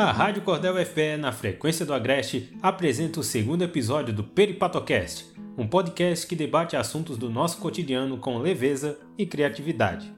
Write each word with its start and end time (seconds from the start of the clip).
A 0.00 0.12
Rádio 0.12 0.40
Cordel 0.40 0.82
FE, 0.86 1.18
na 1.18 1.30
frequência 1.30 1.84
do 1.84 1.92
Agreste, 1.92 2.56
apresenta 2.62 3.20
o 3.20 3.22
segundo 3.22 3.62
episódio 3.62 4.14
do 4.14 4.24
Peripatocast, 4.24 5.26
um 5.58 5.66
podcast 5.66 6.26
que 6.26 6.34
debate 6.34 6.74
assuntos 6.74 7.18
do 7.18 7.28
nosso 7.28 7.58
cotidiano 7.58 8.16
com 8.16 8.38
leveza 8.38 8.98
e 9.18 9.26
criatividade. 9.26 10.10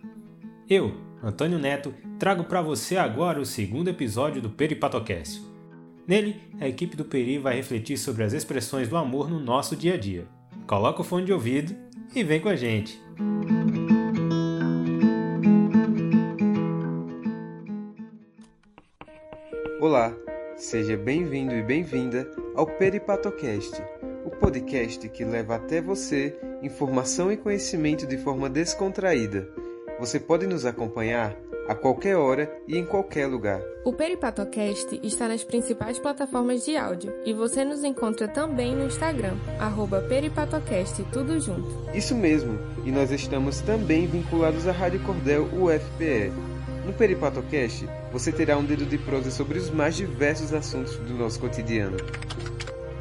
Eu, 0.71 0.95
Antônio 1.21 1.59
Neto, 1.59 1.93
trago 2.17 2.45
para 2.45 2.63
você 2.63 2.97
agora 2.97 3.41
o 3.41 3.45
segundo 3.45 3.89
episódio 3.89 4.41
do 4.41 4.51
Peripatocast. 4.51 5.43
Nele, 6.07 6.41
a 6.61 6.69
equipe 6.69 6.97
do 6.97 7.05
Peri 7.05 7.39
vai 7.39 7.57
refletir 7.57 7.99
sobre 7.99 8.23
as 8.23 8.33
expressões 8.33 8.89
do 8.89 8.97
amor 8.97 9.29
no 9.29 9.41
nosso 9.41 9.75
dia 9.75 9.95
a 9.95 9.99
dia. 9.99 10.29
Coloca 10.65 11.01
o 11.01 11.05
fone 11.05 11.27
de 11.27 11.33
ouvido 11.33 11.75
e 12.15 12.23
vem 12.23 12.41
com 12.41 12.49
a 12.49 12.55
gente! 12.55 13.03
Seja 20.63 20.97
bem-vindo 20.97 21.53
e 21.57 21.61
bem-vinda 21.61 22.31
ao 22.55 22.65
Peripatocast, 22.65 23.83
o 24.25 24.31
podcast 24.31 25.09
que 25.09 25.25
leva 25.25 25.57
até 25.57 25.83
você 25.83 26.39
informação 26.63 27.33
e 27.33 27.37
conhecimento 27.37 28.07
de 28.07 28.17
forma 28.17 28.49
descontraída. 28.49 29.49
Você 29.99 30.21
pode 30.21 30.47
nos 30.47 30.65
acompanhar 30.65 31.37
a 31.69 31.75
qualquer 31.75 32.17
hora 32.17 32.49
e 32.69 32.79
em 32.79 32.87
qualquer 32.87 33.27
lugar. 33.27 33.61
O 33.85 33.93
Peripatocast 33.93 35.01
está 35.03 35.27
nas 35.27 35.43
principais 35.43 35.99
plataformas 35.99 36.65
de 36.65 36.77
áudio 36.77 37.13
e 37.27 37.35
você 37.35 37.65
nos 37.65 37.83
encontra 37.83 38.29
também 38.29 38.77
no 38.77 38.87
Instagram, 38.87 39.35
arroba 39.59 40.01
Peripatocast, 40.03 41.03
tudo 41.13 41.41
junto. 41.41 41.91
Isso 41.93 42.15
mesmo, 42.15 42.57
e 42.85 42.93
nós 42.93 43.11
estamos 43.11 43.61
também 43.63 44.07
vinculados 44.07 44.69
à 44.69 44.73
Rádio 44.73 45.01
Cordel 45.01 45.43
UFPE. 45.43 46.31
No 46.87 46.93
Peripatocast, 46.93 47.85
você 48.13 48.31
terá 48.31 48.57
um 48.57 48.65
dedo 48.65 48.85
de 48.85 48.99
prosa 48.99 49.31
sobre 49.31 49.59
os 49.59 49.71
mais 49.71 49.97
diversos 49.97 50.53
assuntos 50.53 50.97
do 50.97 51.15
nosso 51.15 51.41
cotidiano. 51.41 51.97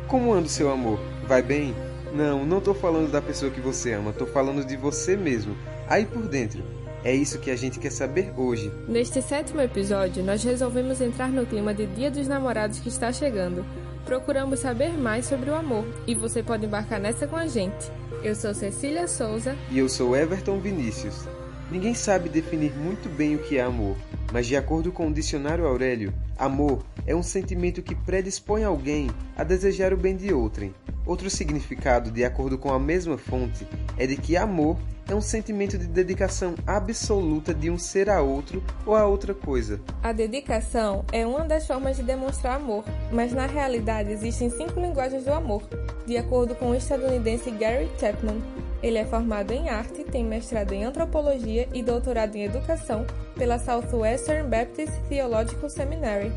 Como 0.07 0.33
anda 0.33 0.47
o 0.47 0.49
seu 0.49 0.71
amor? 0.71 0.99
Vai 1.27 1.41
bem? 1.41 1.75
Não, 2.13 2.45
não 2.45 2.57
estou 2.57 2.73
falando 2.73 3.11
da 3.11 3.21
pessoa 3.21 3.51
que 3.51 3.61
você 3.61 3.93
ama, 3.93 4.11
estou 4.11 4.27
falando 4.27 4.65
de 4.65 4.75
você 4.75 5.15
mesmo, 5.15 5.55
aí 5.87 6.05
por 6.05 6.27
dentro. 6.27 6.63
É 7.03 7.13
isso 7.13 7.39
que 7.39 7.49
a 7.49 7.55
gente 7.55 7.79
quer 7.79 7.91
saber 7.91 8.31
hoje. 8.37 8.71
Neste 8.87 9.21
sétimo 9.21 9.59
episódio, 9.59 10.23
nós 10.23 10.43
resolvemos 10.43 11.01
entrar 11.01 11.29
no 11.29 11.45
clima 11.45 11.73
de 11.73 11.87
Dia 11.87 12.11
dos 12.11 12.27
Namorados 12.27 12.79
que 12.79 12.89
está 12.89 13.11
chegando. 13.11 13.65
Procuramos 14.05 14.59
saber 14.59 14.97
mais 14.97 15.25
sobre 15.25 15.49
o 15.49 15.55
amor 15.55 15.85
e 16.05 16.13
você 16.13 16.43
pode 16.43 16.65
embarcar 16.65 16.99
nessa 16.99 17.25
com 17.25 17.35
a 17.35 17.47
gente. 17.47 17.91
Eu 18.23 18.35
sou 18.35 18.53
Cecília 18.53 19.07
Souza. 19.07 19.55
E 19.71 19.79
eu 19.79 19.89
sou 19.89 20.15
Everton 20.15 20.59
Vinícius. 20.59 21.27
Ninguém 21.71 21.93
sabe 21.93 22.27
definir 22.27 22.73
muito 22.75 23.07
bem 23.07 23.35
o 23.35 23.39
que 23.39 23.57
é 23.57 23.61
amor, 23.61 23.95
mas 24.33 24.45
de 24.45 24.57
acordo 24.57 24.91
com 24.91 25.07
o 25.07 25.13
dicionário 25.13 25.65
Aurélio, 25.65 26.13
amor 26.37 26.83
é 27.07 27.15
um 27.15 27.23
sentimento 27.23 27.81
que 27.81 27.95
predispõe 27.95 28.65
alguém 28.65 29.09
a 29.37 29.43
desejar 29.45 29.93
o 29.93 29.97
bem 29.97 30.17
de 30.17 30.33
outrem. 30.33 30.75
Outro 31.05 31.29
significado, 31.29 32.11
de 32.11 32.25
acordo 32.25 32.57
com 32.57 32.73
a 32.73 32.77
mesma 32.77 33.17
fonte, 33.17 33.65
é 33.97 34.05
de 34.05 34.17
que 34.17 34.35
amor 34.35 34.77
é 35.07 35.15
um 35.15 35.21
sentimento 35.21 35.77
de 35.77 35.87
dedicação 35.87 36.55
absoluta 36.67 37.53
de 37.53 37.69
um 37.69 37.77
ser 37.77 38.09
a 38.09 38.21
outro 38.21 38.61
ou 38.85 38.93
a 38.93 39.05
outra 39.05 39.33
coisa. 39.33 39.79
A 40.03 40.11
dedicação 40.11 41.05
é 41.09 41.25
uma 41.25 41.45
das 41.45 41.65
formas 41.65 41.95
de 41.95 42.03
demonstrar 42.03 42.57
amor, 42.57 42.83
mas 43.13 43.31
na 43.31 43.45
realidade 43.45 44.11
existem 44.11 44.49
cinco 44.49 44.77
linguagens 44.77 45.23
do 45.23 45.31
amor, 45.31 45.63
de 46.05 46.17
acordo 46.17 46.53
com 46.53 46.71
o 46.71 46.75
estadunidense 46.75 47.49
Gary 47.51 47.89
Chapman. 47.97 48.41
Ele 48.83 48.97
é 48.97 49.05
formado 49.05 49.51
em 49.51 49.69
arte, 49.69 50.03
tem 50.03 50.23
mestrado 50.23 50.73
em 50.73 50.83
antropologia 50.83 51.67
e 51.71 51.83
doutorado 51.83 52.35
em 52.35 52.43
educação 52.43 53.05
pela 53.35 53.59
Southwestern 53.59 54.49
Baptist 54.49 54.93
Theological 55.07 55.69
Seminary. 55.69 56.31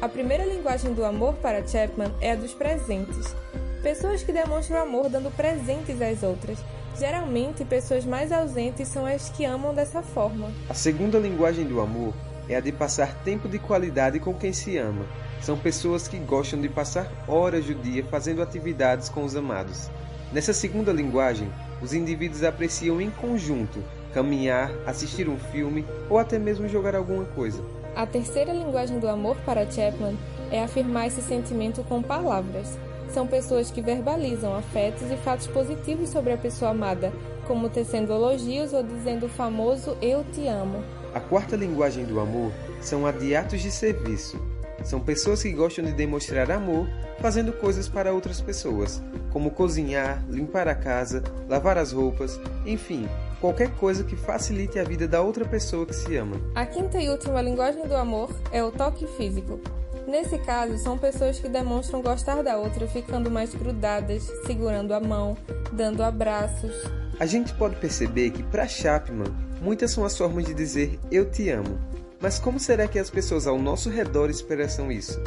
A 0.00 0.08
primeira 0.08 0.44
linguagem 0.44 0.92
do 0.92 1.04
amor 1.04 1.34
para 1.34 1.66
Chapman 1.66 2.12
é 2.20 2.32
a 2.32 2.36
dos 2.36 2.52
presentes. 2.52 3.34
Pessoas 3.82 4.24
que 4.24 4.32
demonstram 4.32 4.82
amor 4.82 5.08
dando 5.08 5.30
presentes 5.36 6.02
às 6.02 6.22
outras. 6.24 6.58
Geralmente, 6.98 7.64
pessoas 7.64 8.04
mais 8.04 8.32
ausentes 8.32 8.88
são 8.88 9.06
as 9.06 9.28
que 9.30 9.44
amam 9.44 9.72
dessa 9.72 10.02
forma. 10.02 10.50
A 10.68 10.74
segunda 10.74 11.16
linguagem 11.16 11.64
do 11.64 11.80
amor 11.80 12.12
é 12.48 12.56
a 12.56 12.60
de 12.60 12.72
passar 12.72 13.14
tempo 13.22 13.48
de 13.48 13.58
qualidade 13.58 14.18
com 14.18 14.34
quem 14.34 14.52
se 14.52 14.76
ama. 14.78 15.06
São 15.40 15.56
pessoas 15.56 16.08
que 16.08 16.18
gostam 16.18 16.60
de 16.60 16.68
passar 16.68 17.08
horas 17.28 17.64
do 17.66 17.74
dia 17.74 18.04
fazendo 18.04 18.42
atividades 18.42 19.08
com 19.08 19.24
os 19.24 19.36
amados. 19.36 19.88
Nessa 20.32 20.52
segunda 20.52 20.92
linguagem, 20.92 21.50
os 21.82 21.92
indivíduos 21.92 22.42
apreciam 22.42 23.00
em 23.00 23.10
conjunto 23.10 23.82
caminhar, 24.12 24.70
assistir 24.86 25.28
um 25.28 25.38
filme 25.38 25.84
ou 26.08 26.18
até 26.18 26.38
mesmo 26.38 26.68
jogar 26.68 26.94
alguma 26.94 27.24
coisa. 27.24 27.62
A 27.94 28.06
terceira 28.06 28.52
linguagem 28.52 28.98
do 28.98 29.08
amor 29.08 29.36
para 29.44 29.68
Chapman 29.70 30.16
é 30.50 30.62
afirmar 30.62 31.08
esse 31.08 31.20
sentimento 31.22 31.82
com 31.84 32.02
palavras. 32.02 32.78
São 33.12 33.26
pessoas 33.26 33.70
que 33.70 33.80
verbalizam 33.80 34.54
afetos 34.54 35.10
e 35.10 35.16
fatos 35.16 35.46
positivos 35.46 36.10
sobre 36.10 36.32
a 36.32 36.36
pessoa 36.36 36.70
amada, 36.70 37.12
como 37.46 37.68
tecendo 37.68 38.12
elogios 38.12 38.72
ou 38.72 38.82
dizendo 38.82 39.26
o 39.26 39.28
famoso 39.28 39.96
eu 40.02 40.24
te 40.32 40.46
amo. 40.46 40.82
A 41.14 41.20
quarta 41.20 41.56
linguagem 41.56 42.04
do 42.04 42.20
amor 42.20 42.52
são 42.80 43.06
a 43.06 43.12
de 43.12 43.34
atos 43.34 43.60
de 43.60 43.70
serviço. 43.70 44.38
São 44.84 45.00
pessoas 45.00 45.42
que 45.42 45.52
gostam 45.52 45.84
de 45.84 45.92
demonstrar 45.92 46.50
amor 46.50 46.88
fazendo 47.20 47.52
coisas 47.52 47.88
para 47.88 48.12
outras 48.12 48.40
pessoas, 48.40 49.02
como 49.32 49.50
cozinhar, 49.50 50.24
limpar 50.28 50.68
a 50.68 50.74
casa, 50.74 51.22
lavar 51.48 51.76
as 51.76 51.92
roupas, 51.92 52.40
enfim, 52.64 53.08
qualquer 53.40 53.70
coisa 53.76 54.04
que 54.04 54.16
facilite 54.16 54.78
a 54.78 54.84
vida 54.84 55.06
da 55.06 55.20
outra 55.20 55.44
pessoa 55.44 55.86
que 55.86 55.94
se 55.94 56.16
ama. 56.16 56.36
A 56.54 56.64
quinta 56.64 57.00
e 57.00 57.08
última 57.08 57.42
linguagem 57.42 57.86
do 57.86 57.96
amor 57.96 58.30
é 58.52 58.62
o 58.62 58.70
toque 58.70 59.06
físico. 59.16 59.60
Nesse 60.06 60.38
caso, 60.38 60.78
são 60.78 60.96
pessoas 60.96 61.38
que 61.38 61.48
demonstram 61.50 62.00
gostar 62.00 62.42
da 62.42 62.56
outra 62.56 62.86
ficando 62.86 63.30
mais 63.30 63.54
grudadas, 63.54 64.22
segurando 64.46 64.94
a 64.94 65.00
mão, 65.00 65.36
dando 65.70 66.02
abraços. 66.02 66.72
A 67.20 67.26
gente 67.26 67.52
pode 67.54 67.76
perceber 67.76 68.30
que 68.30 68.42
para 68.42 68.66
Chapman, 68.66 69.26
muitas 69.60 69.90
são 69.90 70.04
as 70.04 70.16
formas 70.16 70.46
de 70.46 70.54
dizer 70.54 70.98
eu 71.10 71.30
te 71.30 71.50
amo. 71.50 71.78
Mas 72.20 72.38
como 72.38 72.58
será 72.58 72.88
que 72.88 72.98
as 72.98 73.10
pessoas 73.10 73.46
ao 73.46 73.58
nosso 73.58 73.88
redor 73.88 74.28
expressam 74.28 74.90
isso? 74.90 75.20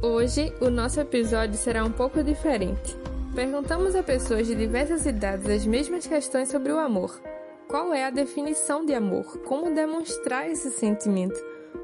Hoje, 0.00 0.52
o 0.60 0.70
nosso 0.70 1.00
episódio 1.00 1.56
será 1.56 1.84
um 1.84 1.90
pouco 1.90 2.22
diferente. 2.22 2.96
Perguntamos 3.34 3.94
a 3.94 4.02
pessoas 4.02 4.46
de 4.46 4.54
diversas 4.54 5.04
idades 5.06 5.48
as 5.48 5.66
mesmas 5.66 6.06
questões 6.06 6.48
sobre 6.48 6.72
o 6.72 6.78
amor. 6.78 7.20
Qual 7.68 7.92
é 7.92 8.04
a 8.04 8.10
definição 8.10 8.84
de 8.86 8.94
amor? 8.94 9.38
Como 9.40 9.74
demonstrar 9.74 10.48
esse 10.48 10.70
sentimento? 10.70 11.38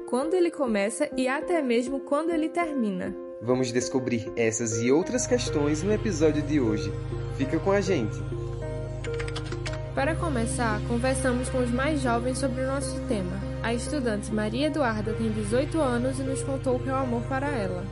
Quando 0.07 0.33
ele 0.33 0.49
começa 0.49 1.09
e 1.15 1.27
até 1.27 1.61
mesmo 1.61 1.99
quando 1.99 2.31
ele 2.31 2.49
termina? 2.49 3.15
Vamos 3.41 3.71
descobrir 3.71 4.31
essas 4.35 4.81
e 4.81 4.91
outras 4.91 5.27
questões 5.27 5.83
no 5.83 5.93
episódio 5.93 6.41
de 6.41 6.59
hoje. 6.59 6.91
Fica 7.37 7.59
com 7.59 7.71
a 7.71 7.81
gente! 7.81 8.15
Para 9.93 10.15
começar, 10.15 10.81
conversamos 10.87 11.49
com 11.49 11.59
os 11.59 11.71
mais 11.71 12.01
jovens 12.01 12.37
sobre 12.37 12.61
o 12.61 12.67
nosso 12.67 12.99
tema. 13.07 13.44
A 13.65 13.73
estudante 13.73 14.31
Maria 14.31 14.67
Eduarda 14.67 15.11
tem 15.15 15.31
18 15.31 15.81
anos 15.81 16.19
e 16.19 16.21
nos 16.21 16.43
contou 16.43 16.75
o 16.75 16.79
que 16.79 16.87
é 16.87 16.93
o 16.93 16.97
amor 16.97 17.23
para 17.23 17.47
ela. 17.47 17.83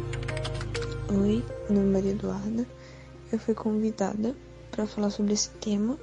Oi, 1.09 1.43
meu 1.67 1.79
nome 1.79 1.89
é 1.89 1.93
Maria 1.93 2.11
Eduarda. 2.11 2.67
Eu 3.31 3.39
fui 3.39 3.55
convidada 3.55 4.35
para 4.69 4.85
falar 4.85 5.09
sobre 5.09 5.33
esse 5.33 5.49
tema 5.49 5.97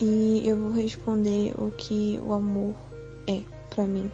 e 0.00 0.48
eu 0.48 0.56
vou 0.56 0.70
responder 0.70 1.60
o 1.60 1.72
que 1.72 2.20
o 2.22 2.32
amor 2.32 2.76
é 3.26 3.42
para 3.68 3.84
mim. 3.84 4.08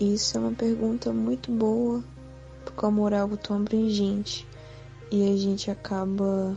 Isso 0.00 0.38
é 0.38 0.40
uma 0.40 0.52
pergunta 0.52 1.12
muito 1.12 1.52
boa, 1.52 2.02
porque 2.64 2.86
o 2.86 2.88
amor 2.88 3.12
é 3.12 3.18
algo 3.18 3.36
tão 3.36 3.58
abrangente 3.58 4.48
e 5.10 5.30
a 5.30 5.36
gente 5.36 5.70
acaba 5.70 6.56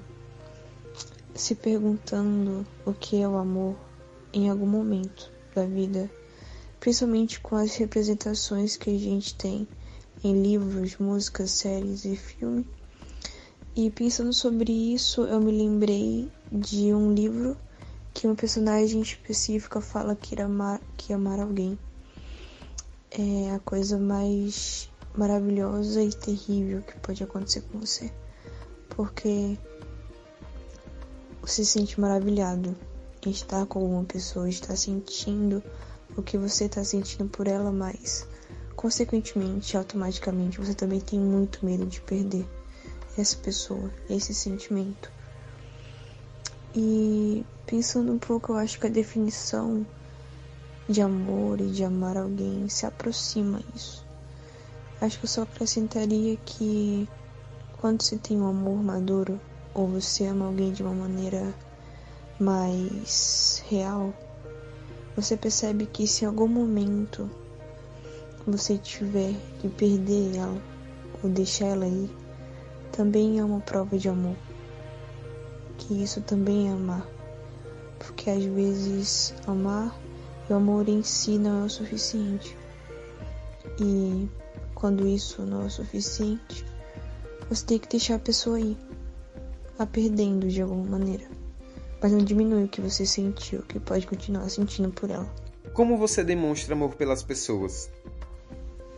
se 1.35 1.55
perguntando 1.55 2.65
o 2.85 2.93
que 2.93 3.21
é 3.21 3.27
o 3.27 3.35
amor 3.35 3.75
em 4.31 4.49
algum 4.49 4.65
momento 4.65 5.29
da 5.53 5.65
vida, 5.65 6.09
principalmente 6.83 7.39
com 7.39 7.55
as 7.55 7.77
representações 7.77 8.75
que 8.75 8.89
a 8.89 8.99
gente 8.99 9.35
tem 9.35 9.65
em 10.21 10.43
livros, 10.43 10.97
músicas, 10.97 11.51
séries 11.51 12.03
e 12.03 12.13
filme. 12.17 12.67
E 13.73 13.89
pensando 13.89 14.33
sobre 14.33 14.69
isso, 14.93 15.21
eu 15.21 15.39
me 15.39 15.53
lembrei 15.53 16.29
de 16.51 16.93
um 16.93 17.13
livro 17.13 17.55
que 18.13 18.27
uma 18.27 18.35
personagem 18.35 19.01
específica 19.01 19.79
fala 19.79 20.13
que 20.13 20.41
amar, 20.41 20.81
que 20.97 21.13
ia 21.13 21.15
amar 21.15 21.39
alguém. 21.39 21.79
É 23.09 23.51
a 23.55 23.59
coisa 23.59 23.97
mais 23.97 24.89
maravilhosa 25.15 26.03
e 26.03 26.11
terrível 26.11 26.81
que 26.81 26.99
pode 26.99 27.23
acontecer 27.23 27.61
com 27.61 27.79
você. 27.79 28.11
Porque 28.89 29.57
você 31.41 31.63
se 31.63 31.79
sente 31.79 31.97
maravilhado 31.97 32.75
em 33.25 33.29
estar 33.29 33.65
com 33.67 33.79
alguma 33.79 34.03
pessoa, 34.03 34.49
estar 34.49 34.75
sentindo 34.75 35.63
o 36.15 36.21
que 36.21 36.37
você 36.37 36.65
está 36.65 36.83
sentindo 36.83 37.29
por 37.29 37.47
ela, 37.47 37.71
mas 37.71 38.27
consequentemente, 38.75 39.77
automaticamente, 39.77 40.59
você 40.59 40.73
também 40.73 40.99
tem 40.99 41.19
muito 41.19 41.65
medo 41.65 41.85
de 41.85 42.01
perder 42.01 42.47
essa 43.17 43.37
pessoa, 43.37 43.91
esse 44.09 44.33
sentimento. 44.33 45.11
E 46.75 47.45
pensando 47.65 48.11
um 48.11 48.17
pouco, 48.17 48.51
eu 48.51 48.57
acho 48.57 48.79
que 48.79 48.87
a 48.87 48.89
definição 48.89 49.85
de 50.89 51.01
amor 51.01 51.61
e 51.61 51.69
de 51.69 51.83
amar 51.83 52.17
alguém 52.17 52.67
se 52.67 52.85
aproxima 52.85 53.61
isso. 53.75 54.05
Acho 54.99 55.19
que 55.19 55.25
eu 55.25 55.29
só 55.29 55.41
acrescentaria 55.43 56.35
que 56.37 57.07
quando 57.79 58.01
se 58.01 58.17
tem 58.17 58.39
um 58.39 58.47
amor 58.47 58.81
maduro, 58.81 59.39
ou 59.73 59.87
você 59.87 60.25
ama 60.25 60.45
alguém 60.45 60.71
de 60.71 60.81
uma 60.81 60.93
maneira 60.93 61.53
mais 62.39 63.63
real, 63.67 64.13
você 65.15 65.37
percebe 65.37 65.85
que 65.85 66.07
se 66.07 66.25
em 66.25 66.27
algum 66.27 66.47
momento 66.47 67.29
você 68.45 68.77
tiver 68.77 69.33
que 69.59 69.69
perder 69.69 70.37
ela 70.37 70.61
ou 71.23 71.29
deixar 71.29 71.67
ela 71.67 71.87
ir, 71.87 72.09
também 72.91 73.39
é 73.39 73.43
uma 73.43 73.59
prova 73.59 73.97
de 73.97 74.09
amor. 74.09 74.35
Que 75.77 76.03
isso 76.03 76.21
também 76.21 76.69
é 76.69 76.71
amar. 76.71 77.07
Porque 77.99 78.29
às 78.29 78.43
vezes 78.43 79.33
amar 79.47 79.97
e 80.49 80.53
o 80.53 80.55
amor 80.55 80.89
em 80.89 81.03
si 81.03 81.37
não 81.37 81.63
é 81.63 81.65
o 81.65 81.69
suficiente. 81.69 82.57
E 83.79 84.27
quando 84.75 85.07
isso 85.07 85.43
não 85.43 85.63
é 85.63 85.65
o 85.65 85.69
suficiente, 85.69 86.65
você 87.49 87.65
tem 87.65 87.79
que 87.79 87.87
deixar 87.87 88.15
a 88.15 88.19
pessoa 88.19 88.59
ir, 88.59 88.77
a 89.79 89.85
perdendo 89.85 90.47
de 90.47 90.61
alguma 90.61 90.97
maneira. 90.97 91.32
Mas 92.03 92.11
não 92.11 92.19
diminui 92.19 92.65
o 92.65 92.67
que 92.67 92.81
você 92.81 93.05
sentiu, 93.05 93.61
que 93.61 93.79
pode 93.79 94.05
continuar 94.05 94.49
sentindo 94.49 94.91
por 94.91 95.09
ela. 95.09 95.33
Como 95.73 95.97
você 95.97 96.21
demonstra 96.21 96.75
amor 96.75 96.95
pelas 96.95 97.23
pessoas? 97.23 97.89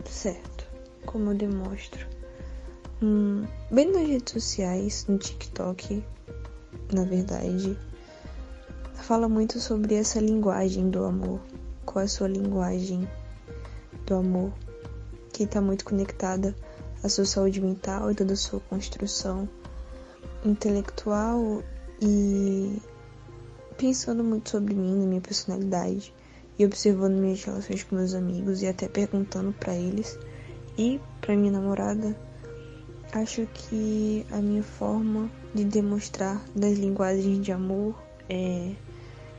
Certo, 0.04 0.66
como 1.06 1.30
eu 1.30 1.34
demonstro. 1.36 2.04
Hum, 3.00 3.44
bem 3.70 3.92
nas 3.92 4.08
redes 4.08 4.32
sociais, 4.32 5.06
no 5.08 5.18
TikTok, 5.18 6.04
na 6.92 7.04
verdade, 7.04 7.78
fala 8.94 9.28
muito 9.28 9.60
sobre 9.60 9.94
essa 9.94 10.18
linguagem 10.18 10.90
do 10.90 11.04
amor. 11.04 11.40
Qual 11.84 12.02
é 12.02 12.06
a 12.06 12.08
sua 12.08 12.26
linguagem 12.26 13.08
do 14.04 14.16
amor? 14.16 14.52
que 15.36 15.42
está 15.42 15.60
muito 15.60 15.84
conectada 15.84 16.56
à 17.04 17.10
sua 17.10 17.26
saúde 17.26 17.60
mental 17.60 18.10
e 18.10 18.14
toda 18.14 18.32
a 18.32 18.36
sua 18.36 18.58
construção 18.60 19.46
intelectual 20.42 21.62
e 22.00 22.80
pensando 23.76 24.24
muito 24.24 24.50
sobre 24.50 24.74
mim, 24.74 24.96
na 24.96 25.06
minha 25.06 25.20
personalidade 25.20 26.12
e 26.58 26.64
observando 26.64 27.14
minhas 27.14 27.44
relações 27.44 27.82
com 27.82 27.96
meus 27.96 28.14
amigos 28.14 28.62
e 28.62 28.66
até 28.66 28.88
perguntando 28.88 29.52
para 29.52 29.74
eles 29.74 30.18
e 30.78 31.00
para 31.20 31.36
minha 31.36 31.52
namorada, 31.52 32.16
acho 33.12 33.46
que 33.46 34.26
a 34.30 34.38
minha 34.38 34.62
forma 34.62 35.30
de 35.54 35.64
demonstrar 35.64 36.42
das 36.54 36.78
linguagens 36.78 37.44
de 37.44 37.52
amor 37.52 37.94
é 38.28 38.74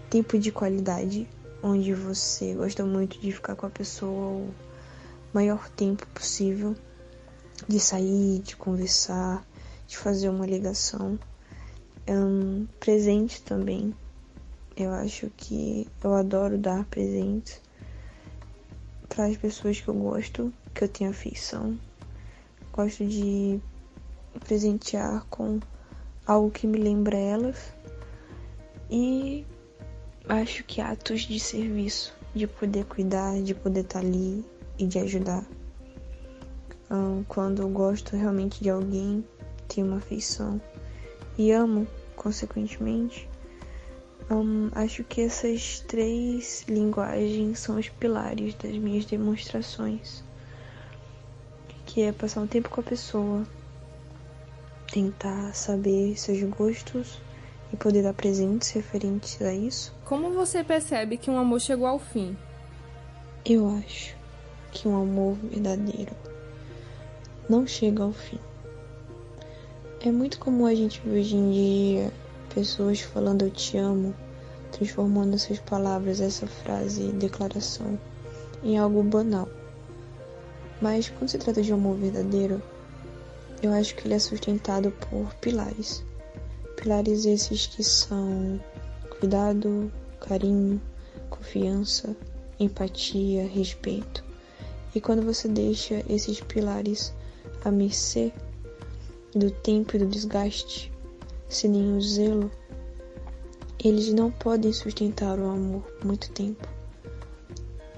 tempo 0.10 0.38
de 0.38 0.52
qualidade, 0.52 1.28
onde 1.62 1.94
você 1.94 2.54
gosta 2.54 2.86
muito 2.86 3.20
de 3.20 3.32
ficar 3.32 3.56
com 3.56 3.66
a 3.66 3.70
pessoa 3.70 4.48
maior 5.34 5.70
tempo 5.70 6.08
possível 6.08 6.76
de 7.68 7.80
sair, 7.80 8.40
de 8.40 8.56
conversar, 8.56 9.46
de 9.88 9.98
fazer 9.98 10.30
uma 10.30 10.46
ligação. 10.46 11.20
Um, 12.08 12.66
presente 12.80 13.42
também. 13.42 13.94
Eu 14.78 14.94
acho 14.94 15.32
que 15.36 15.88
eu 16.04 16.14
adoro 16.14 16.56
dar 16.58 16.86
presentes 16.86 17.60
para 19.10 19.26
as 19.26 19.36
pessoas 19.36 19.82
que 19.82 19.88
eu 19.88 19.96
gosto, 19.96 20.54
que 20.74 20.84
eu 20.84 20.88
tenho 20.88 21.10
afeição. 21.10 21.80
Gosto 22.72 23.04
de 23.04 23.60
presentear 24.46 25.26
com 25.32 25.60
algo 26.28 26.52
que 26.52 26.68
me 26.68 26.78
lembra 26.78 27.18
elas. 27.18 27.74
E 28.92 29.44
acho 30.30 30.64
que 30.64 30.80
atos 30.80 31.22
de 31.22 31.40
serviço, 31.40 32.14
de 32.36 32.46
poder 32.46 32.86
cuidar, 32.86 33.42
de 33.42 33.56
poder 33.56 33.82
estar 33.82 34.00
ali, 34.00 34.46
e 34.78 34.86
de 34.86 35.00
ajudar. 35.00 35.44
quando 37.28 37.64
eu 37.64 37.70
gosto 37.70 38.16
realmente 38.16 38.64
de 38.64 38.70
alguém, 38.70 39.26
tenho 39.68 39.88
uma 39.88 39.98
afeição 39.98 40.62
e 41.38 41.52
amo, 41.52 41.88
consequentemente, 42.16 43.27
acho 44.74 45.04
que 45.04 45.22
essas 45.22 45.80
três 45.82 46.66
linguagens 46.68 47.60
são 47.60 47.78
os 47.78 47.90
pilares 47.90 48.54
das 48.56 48.76
minhas 48.78 49.06
demonstrações. 49.06 50.24
Que 51.86 52.04
é 52.04 52.12
passar 52.12 52.42
um 52.42 52.48
tempo 52.48 52.70
com 52.70 52.82
a 52.82 52.84
pessoa, 52.84 53.44
tentar 54.92 55.54
saber 55.54 56.18
seus 56.18 56.44
gostos 56.44 57.20
e 57.74 57.78
poder 57.78 58.04
dar 58.04 58.14
presentes 58.14 58.70
referentes 58.72 59.42
a 59.42 59.54
isso. 59.54 59.94
Como 60.06 60.32
você 60.32 60.64
percebe 60.64 61.18
que 61.18 61.30
um 61.30 61.38
amor 61.38 61.60
chegou 61.60 61.88
ao 61.88 62.00
fim? 62.00 62.38
Eu 63.46 63.70
acho 63.78 64.16
que 64.72 64.88
um 64.88 65.02
amor 65.02 65.36
verdadeiro 65.36 66.16
não 67.50 67.66
chega 67.66 68.04
ao 68.04 68.12
fim. 68.12 68.40
É 70.02 70.12
muito 70.12 70.38
comum 70.38 70.66
a 70.66 70.76
gente 70.76 71.02
hoje 71.08 71.36
em 71.36 71.52
dia 71.52 72.14
pessoas 72.58 73.02
falando 73.02 73.44
eu 73.44 73.52
te 73.52 73.78
amo, 73.78 74.16
transformando 74.72 75.36
essas 75.36 75.60
palavras, 75.60 76.20
essa 76.20 76.48
frase, 76.48 77.12
declaração, 77.12 78.00
em 78.64 78.80
algo 78.80 79.04
banal. 79.04 79.48
Mas 80.82 81.08
quando 81.08 81.30
se 81.30 81.38
trata 81.38 81.62
de 81.62 81.72
amor 81.72 81.98
verdadeiro, 81.98 82.60
eu 83.62 83.72
acho 83.72 83.94
que 83.94 84.08
ele 84.08 84.16
é 84.16 84.20
sustentado 84.20 84.90
por 84.90 85.36
pilares. 85.36 86.04
Pilares 86.78 87.28
esses 87.28 87.68
que 87.68 87.84
são 87.84 88.60
cuidado, 89.20 89.92
carinho, 90.20 90.82
confiança, 91.30 92.16
empatia, 92.60 93.48
respeito. 93.48 94.24
E 94.96 95.00
quando 95.00 95.22
você 95.22 95.48
deixa 95.48 96.04
esses 96.10 96.42
pilares 96.42 97.14
à 97.64 97.70
mercê 97.70 98.34
do 99.36 99.52
tempo 99.52 99.96
e 99.96 100.00
do 100.00 100.08
desgaste, 100.08 100.92
sem 101.50 101.72
nenhum 101.72 102.02
zelo, 102.02 102.52
eles 103.84 104.12
não 104.12 104.32
podem 104.32 104.74
sustentar 104.74 105.40
o 105.40 105.50
amor 105.50 105.82
por 105.82 106.06
muito 106.06 106.32
tempo. 106.32 106.68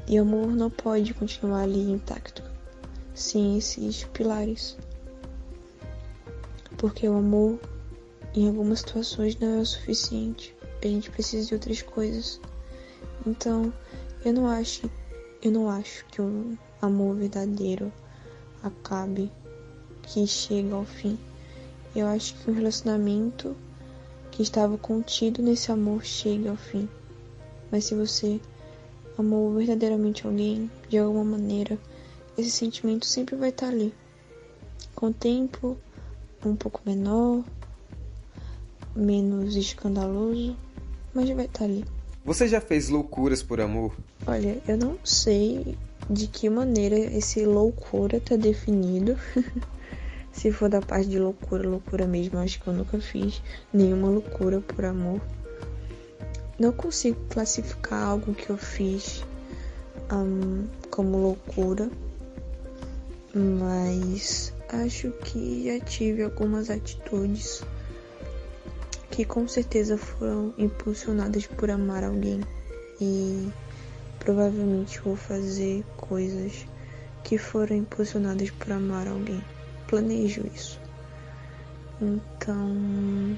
E 0.07 0.19
o 0.19 0.23
amor 0.23 0.47
não 0.47 0.69
pode 0.69 1.13
continuar 1.13 1.61
ali 1.61 1.91
intacto 1.91 2.43
sem 3.13 3.57
esses 3.57 4.03
pilares. 4.05 4.77
Porque 6.77 7.07
o 7.07 7.17
amor, 7.17 7.59
em 8.33 8.47
algumas 8.47 8.79
situações, 8.79 9.37
não 9.39 9.59
é 9.59 9.61
o 9.61 9.65
suficiente. 9.65 10.55
A 10.81 10.87
gente 10.87 11.11
precisa 11.11 11.47
de 11.47 11.53
outras 11.53 11.81
coisas. 11.81 12.39
Então, 13.25 13.73
eu 14.23 14.33
não 14.33 14.47
acho, 14.47 14.89
eu 15.41 15.51
não 15.51 15.69
acho 15.69 16.05
que 16.05 16.21
o 16.21 16.57
amor 16.81 17.15
verdadeiro 17.15 17.91
acabe, 18.63 19.31
que 20.03 20.25
chega 20.25 20.75
ao 20.75 20.85
fim. 20.85 21.19
Eu 21.95 22.07
acho 22.07 22.35
que 22.35 22.51
o 22.51 22.53
relacionamento 22.53 23.55
que 24.31 24.43
estava 24.43 24.77
contido 24.77 25.41
nesse 25.41 25.71
amor 25.71 26.03
chega 26.03 26.51
ao 26.51 26.57
fim. 26.57 26.87
Mas 27.71 27.85
se 27.85 27.95
você 27.95 28.39
amou 29.17 29.53
verdadeiramente 29.53 30.25
alguém, 30.25 30.69
de 30.87 30.97
alguma 30.97 31.23
maneira, 31.23 31.77
esse 32.37 32.51
sentimento 32.51 33.05
sempre 33.05 33.35
vai 33.35 33.49
estar 33.49 33.67
ali. 33.67 33.93
Com 34.95 35.07
o 35.07 35.13
tempo, 35.13 35.77
um 36.45 36.55
pouco 36.55 36.81
menor, 36.85 37.43
menos 38.95 39.55
escandaloso, 39.55 40.55
mas 41.13 41.29
vai 41.29 41.45
estar 41.45 41.65
ali. 41.65 41.83
Você 42.23 42.47
já 42.47 42.61
fez 42.61 42.89
loucuras 42.89 43.41
por 43.41 43.59
amor? 43.59 43.95
Olha, 44.27 44.61
eu 44.67 44.77
não 44.77 44.97
sei 45.03 45.77
de 46.09 46.27
que 46.27 46.49
maneira 46.49 46.97
esse 46.97 47.45
loucura 47.45 48.19
tá 48.19 48.35
definido. 48.35 49.17
Se 50.39 50.51
for 50.51 50.69
da 50.69 50.79
parte 50.81 51.09
de 51.09 51.19
loucura, 51.19 51.67
loucura 51.67 52.07
mesmo, 52.07 52.39
acho 52.39 52.61
que 52.61 52.67
eu 52.67 52.73
nunca 52.73 52.99
fiz 52.99 53.41
nenhuma 53.73 54.07
loucura 54.07 54.61
por 54.61 54.85
amor. 54.85 55.19
Não 56.57 56.71
consigo 56.71 57.19
classificar 57.29 58.01
algo 58.03 58.33
que 58.33 58.49
eu 58.49 58.57
fiz 58.57 59.25
um, 60.09 60.65
como 60.89 61.17
loucura, 61.17 61.89
mas 63.33 64.53
acho 64.69 65.11
que 65.25 65.65
já 65.65 65.85
tive 65.85 66.23
algumas 66.23 66.69
atitudes 66.69 67.61
que 69.11 69.25
com 69.25 69.45
certeza 69.47 69.97
foram 69.97 70.53
impulsionadas 70.57 71.47
por 71.47 71.69
amar 71.69 72.03
alguém 72.03 72.39
e 73.01 73.49
Provavelmente 74.19 74.99
vou 74.99 75.15
fazer 75.15 75.83
coisas 75.95 76.67
que 77.23 77.37
foram 77.37 77.77
impulsionadas 77.77 78.51
por 78.51 78.71
amar 78.71 79.07
alguém. 79.07 79.41
Planejo 79.89 80.45
isso. 80.53 80.79
Então. 81.99 83.37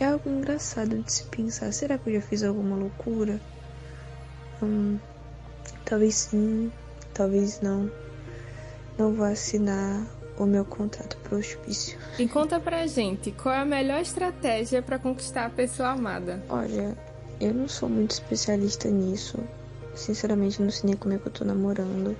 É 0.00 0.06
algo 0.06 0.28
engraçado 0.28 0.98
de 0.98 1.12
se 1.12 1.24
pensar. 1.24 1.72
Será 1.72 1.96
que 1.96 2.10
eu 2.10 2.14
já 2.14 2.20
fiz 2.20 2.42
alguma 2.42 2.76
loucura? 2.76 3.40
Hum, 4.62 4.98
talvez 5.84 6.16
sim, 6.16 6.72
talvez 7.14 7.60
não. 7.60 7.90
Não 8.98 9.14
vou 9.14 9.26
assinar 9.26 10.06
o 10.36 10.44
meu 10.44 10.64
contrato 10.64 11.16
pro 11.18 11.38
hospício. 11.38 11.96
E 12.18 12.26
conta 12.28 12.58
pra 12.58 12.86
gente, 12.86 13.30
qual 13.30 13.54
é 13.54 13.60
a 13.60 13.64
melhor 13.64 14.00
estratégia 14.00 14.82
para 14.82 14.98
conquistar 14.98 15.46
a 15.46 15.50
pessoa 15.50 15.90
amada? 15.90 16.42
Olha, 16.48 16.96
eu 17.40 17.54
não 17.54 17.68
sou 17.68 17.88
muito 17.88 18.10
especialista 18.10 18.88
nisso. 18.88 19.38
Sinceramente, 19.94 20.60
não 20.60 20.70
sei 20.70 20.90
nem 20.90 20.96
como 20.96 21.14
é 21.14 21.18
que 21.18 21.28
eu 21.28 21.32
tô 21.32 21.44
namorando. 21.44 22.16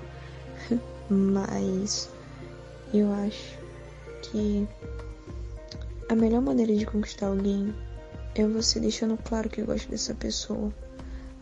mas 1.11 2.09
eu 2.95 3.13
acho 3.13 3.59
que 4.23 4.67
a 6.09 6.15
melhor 6.15 6.41
maneira 6.41 6.75
de 6.75 6.87
conquistar 6.87 7.27
alguém 7.27 7.75
é 8.35 8.47
você 8.47 8.79
deixando 8.79 9.17
claro 9.17 9.49
que 9.49 9.63
gosta 9.63 9.91
dessa 9.91 10.15
pessoa. 10.15 10.73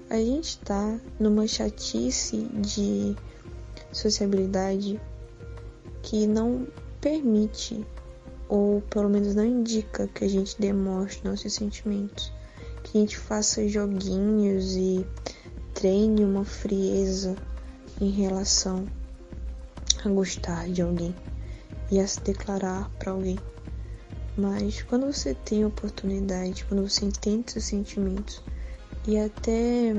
A 0.09 0.17
gente 0.17 0.59
tá 0.61 0.99
numa 1.19 1.47
chatice 1.47 2.49
de 2.55 3.15
sociabilidade 3.93 5.01
que 6.03 6.27
não 6.27 6.67
permite, 7.01 7.85
ou 8.49 8.81
pelo 8.83 9.09
menos 9.11 9.35
não 9.35 9.45
indica 9.45 10.09
que 10.09 10.25
a 10.25 10.29
gente 10.29 10.59
demonstre 10.61 11.29
nossos 11.29 11.53
sentimentos. 11.53 12.33
Que 12.83 12.99
a 12.99 13.01
gente 13.01 13.19
faça 13.19 13.67
joguinhos 13.69 14.77
e 14.77 15.07
treine 15.75 16.25
uma 16.25 16.45
frieza 16.45 17.35
em 18.01 18.11
relação 18.11 18.87
a 20.05 20.09
gostar 20.09 20.69
de 20.69 20.83
alguém 20.83 21.15
e 21.91 22.01
a 22.01 22.07
se 22.07 22.21
declarar 22.21 22.91
para 22.99 23.13
alguém. 23.13 23.39
Mas 24.37 24.83
quando 24.83 25.07
você 25.07 25.35
tem 25.35 25.65
oportunidade, 25.65 26.65
quando 26.65 26.89
você 26.89 27.05
entende 27.05 27.53
seus 27.53 27.65
sentimentos 27.67 28.43
e 29.07 29.19
até 29.19 29.95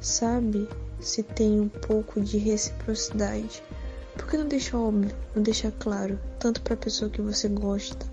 sabe 0.00 0.68
se 1.00 1.22
tem 1.22 1.60
um 1.60 1.68
pouco 1.68 2.20
de 2.20 2.38
reciprocidade, 2.38 3.62
por 4.14 4.26
que 4.28 4.36
não 4.36 4.48
deixa 4.48 4.76
óbvio, 4.76 5.14
não 5.34 5.42
deixa 5.42 5.70
claro, 5.78 6.18
tanto 6.38 6.62
para 6.62 6.74
a 6.74 6.78
pessoa 6.78 7.10
que 7.10 7.20
você 7.20 7.48
gosta, 7.48 8.06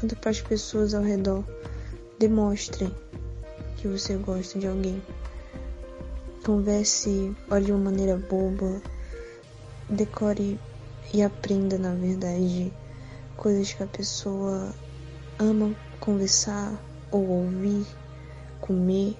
tanto 0.00 0.16
para 0.16 0.30
as 0.30 0.40
pessoas 0.40 0.94
ao 0.94 1.02
redor, 1.02 1.44
demonstrem 2.18 2.94
que 3.76 3.88
você 3.88 4.14
gosta 4.14 4.58
de 4.58 4.66
alguém. 4.66 5.02
Converse, 6.44 7.34
olhe 7.50 7.66
de 7.66 7.72
uma 7.72 7.90
maneira 7.90 8.16
boba, 8.16 8.80
decore 9.90 10.58
e 11.12 11.22
aprenda, 11.22 11.78
na 11.78 11.94
verdade, 11.94 12.72
coisas 13.36 13.72
que 13.72 13.82
a 13.82 13.86
pessoa 13.86 14.74
ama 15.38 15.74
conversar 15.98 16.84
ou 17.10 17.26
ouvir, 17.26 17.86
comer. 18.60 19.16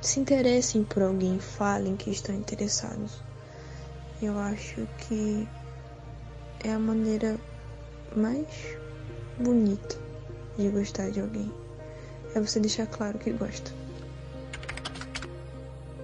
Se 0.00 0.20
interessem 0.20 0.84
por 0.84 1.02
alguém, 1.02 1.38
falem 1.38 1.96
que 1.96 2.10
estão 2.10 2.34
interessados. 2.34 3.22
Eu 4.20 4.38
acho 4.38 4.86
que 4.98 5.48
é 6.60 6.72
a 6.72 6.78
maneira 6.78 7.38
mais 8.16 8.76
bonita 9.38 9.96
de 10.56 10.68
gostar 10.70 11.10
de 11.10 11.20
alguém. 11.20 11.52
É 12.34 12.40
você 12.40 12.58
deixar 12.58 12.86
claro 12.86 13.18
que 13.18 13.32
gosta. 13.32 13.77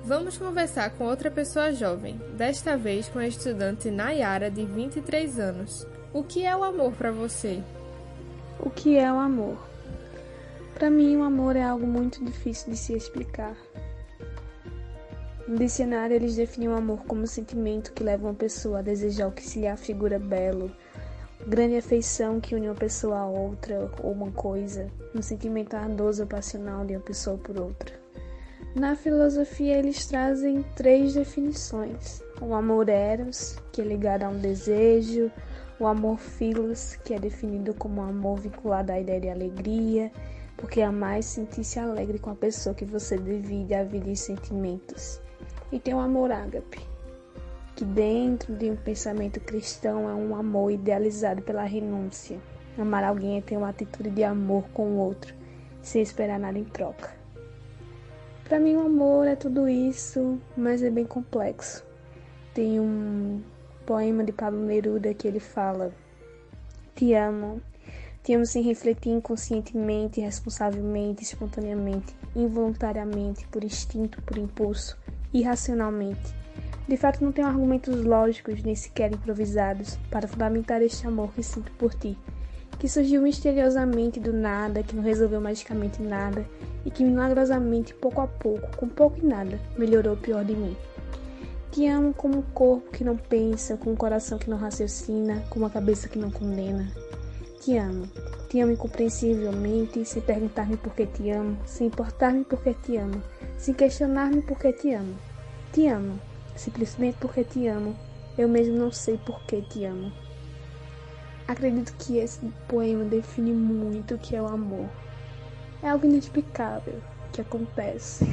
Vamos 0.07 0.37
conversar 0.37 0.91
com 0.91 1.05
outra 1.05 1.31
pessoa 1.31 1.73
jovem, 1.73 2.21
desta 2.37 2.77
vez 2.77 3.09
com 3.09 3.19
a 3.19 3.27
estudante 3.27 3.91
Nayara, 3.91 4.51
de 4.51 4.63
23 4.63 5.39
anos. 5.41 5.87
O 6.13 6.23
que 6.23 6.45
é 6.45 6.55
o 6.55 6.63
amor 6.63 6.93
para 6.93 7.11
você? 7.11 7.63
O 8.61 8.69
que 8.69 8.99
é 8.99 9.11
o 9.11 9.17
amor? 9.17 9.57
Para 10.75 10.91
mim, 10.91 11.17
o 11.17 11.23
amor 11.23 11.57
é 11.57 11.63
algo 11.63 11.87
muito 11.87 12.23
difícil 12.23 12.71
de 12.71 12.77
se 12.77 12.93
explicar. 12.93 13.57
No 15.49 15.57
dicionário, 15.57 16.15
eles 16.15 16.37
definem 16.37 16.69
o 16.69 16.77
amor 16.77 16.99
como 17.07 17.23
um 17.23 17.27
sentimento 17.27 17.95
que 17.95 18.05
leva 18.05 18.27
uma 18.27 18.35
pessoa 18.35 18.81
a 18.81 18.83
desejar 18.83 19.29
o 19.29 19.33
que 19.33 19.43
se 19.43 19.61
lhe 19.61 19.67
afigura 19.67 20.19
belo, 20.19 20.71
grande 21.47 21.79
afeição 21.79 22.41
que 22.41 22.55
une 22.55 22.69
uma 22.69 22.75
pessoa 22.75 23.21
a 23.21 23.27
outra 23.27 23.91
ou 24.03 24.13
uma 24.13 24.31
coisa, 24.33 24.87
um 25.15 25.23
sentimento 25.23 25.75
ardoso 25.75 26.25
ou 26.25 26.29
passional 26.29 26.85
de 26.85 26.95
uma 26.95 27.03
pessoa 27.03 27.39
por 27.39 27.59
outra. 27.59 28.04
Na 28.75 28.97
filosofia, 28.97 29.79
eles 29.79 30.05
trazem 30.05 30.65
três 30.75 31.15
definições: 31.15 32.21
o 32.41 32.55
amor 32.55 32.89
eros, 32.89 33.57
que 33.71 33.81
é 33.81 33.85
ligado 33.85 34.25
a 34.25 34.29
um 34.29 34.39
desejo, 34.41 35.31
o 35.79 35.87
amor 35.87 36.19
filos, 36.19 36.97
que 37.05 37.15
é 37.15 37.19
definido 37.21 37.73
como 37.73 38.03
amor 38.03 38.41
vinculado 38.41 38.91
à 38.91 38.99
ideia 38.99 39.21
de 39.21 39.29
alegria, 39.29 40.11
porque 40.57 40.81
é 40.81 41.23
sentir-se 41.23 41.79
alegre 41.79 42.19
com 42.19 42.31
a 42.31 42.35
pessoa 42.35 42.75
que 42.75 42.85
você 42.85 43.17
divide 43.17 43.75
a 43.75 43.85
vida 43.85 44.11
e 44.11 44.17
sentimentos. 44.17 45.21
E 45.71 45.79
tem 45.79 45.95
o 45.95 46.01
amor 46.01 46.33
ágape, 46.33 46.81
que 47.77 47.85
dentro 47.85 48.57
de 48.57 48.73
um 48.73 48.77
pensamento 48.77 49.39
cristão 49.39 50.11
é 50.11 50.15
um 50.15 50.35
amor 50.35 50.73
idealizado 50.73 51.43
pela 51.43 51.63
renúncia. 51.63 52.41
Amar 52.77 53.05
alguém 53.05 53.39
é 53.39 53.41
ter 53.41 53.57
uma 53.57 53.69
atitude 53.69 54.11
de 54.11 54.25
amor 54.25 54.65
com 54.75 54.95
o 54.95 54.99
outro, 54.99 55.33
sem 55.81 56.03
esperar 56.03 56.41
nada 56.41 56.59
em 56.59 56.65
troca. 56.65 57.24
Para 58.45 58.61
mim, 58.61 58.77
o 58.77 58.81
amor 58.87 59.27
é 59.27 59.35
tudo 59.35 59.67
isso, 59.67 60.39
mas 60.55 60.83
é 60.83 60.91
bem 60.91 61.07
complexo. 61.07 61.83
Tem 62.53 62.79
um 62.79 63.43
poema 63.87 64.23
de 64.23 64.33
Pablo 64.33 64.61
Neruda 64.61 65.15
que 65.15 65.27
ele 65.27 65.41
fala: 65.41 65.93
Te 66.95 67.15
amo. 67.15 67.63
Te 68.23 68.35
amo 68.35 68.45
sem 68.45 68.63
refletir 68.63 69.13
inconscientemente, 69.13 70.21
responsavelmente, 70.21 71.23
espontaneamente, 71.23 72.15
involuntariamente, 72.37 73.47
por 73.49 73.65
instinto, 73.65 74.21
por 74.23 74.37
impulso, 74.39 74.99
irracionalmente. 75.33 76.35
De 76.87 76.97
fato, 76.99 77.25
não 77.25 77.33
tenho 77.33 77.49
argumentos 77.49 78.05
lógicos 78.05 78.63
nem 78.63 78.75
sequer 78.75 79.13
improvisados 79.13 79.99
para 80.11 80.29
fundamentar 80.29 80.83
este 80.83 81.07
amor 81.07 81.33
que 81.35 81.43
sinto 81.43 81.73
por 81.73 81.95
ti, 81.95 82.17
que 82.79 82.89
surgiu 82.89 83.23
misteriosamente 83.23 84.21
do 84.21 84.33
nada, 84.33 84.83
que 84.83 84.95
não 84.95 85.03
resolveu 85.03 85.41
magicamente 85.41 86.03
nada 86.03 86.47
e 86.85 86.91
que 86.91 87.05
milagrosamente, 87.05 87.95
pouco 87.95 88.21
a 88.21 88.27
pouco, 88.27 88.77
com 88.77 88.89
pouco 88.89 89.19
e 89.19 89.27
nada, 89.27 89.59
melhorou 89.79 90.15
o 90.15 90.19
pior 90.19 90.45
de 90.45 90.55
mim. 90.55 90.77
Te 91.71 91.89
amo 91.89 92.15
como 92.15 92.39
um 92.39 92.43
corpo 92.43 92.91
que 92.93 93.03
não 93.03 93.17
pensa, 93.17 93.77
com 93.77 93.91
um 93.91 93.97
coração 93.97 94.39
que 94.39 94.49
não 94.49 94.57
raciocina, 94.57 95.43
com 95.51 95.59
uma 95.59 95.71
cabeça 95.71 96.09
que 96.09 96.19
não 96.19 96.31
condena. 96.31 96.89
Te 97.61 97.77
amo. 97.77 98.09
Te 98.49 98.61
amo 98.61 98.73
incompreensivelmente, 98.73 100.05
sem 100.05 100.23
perguntar-me 100.23 100.77
por 100.77 100.95
que 100.95 101.07
te 101.07 101.31
amo, 101.31 101.57
sem 101.67 101.89
importar-me 101.89 102.45
por 102.45 102.63
que 102.63 102.75
te 102.75 102.97
amo, 102.97 103.21
sem 103.59 103.75
questionar-me 103.75 104.43
por 104.43 104.59
que 104.59 104.73
te 104.73 104.95
amo. 104.95 105.15
Te 105.73 105.89
amo, 105.89 106.21
simplesmente 106.55 107.17
porque 107.21 107.43
te 107.43 107.67
amo. 107.67 107.97
Eu 108.39 108.49
mesmo 108.49 108.77
não 108.77 108.93
sei 108.93 109.19
por 109.19 109.41
que 109.47 109.61
te 109.63 109.85
amo. 109.85 110.13
Acredito 111.47 111.95
que 111.99 112.19
esse 112.19 112.41
poema 112.67 113.05
define 113.05 113.53
muito 113.53 114.15
o 114.15 114.19
que 114.19 114.35
é 114.35 114.41
o 114.41 114.47
amor. 114.47 114.89
É 115.83 115.91
algo 115.91 116.07
inexplicável 116.07 117.01
que 117.33 117.43
acontece. 117.43 118.25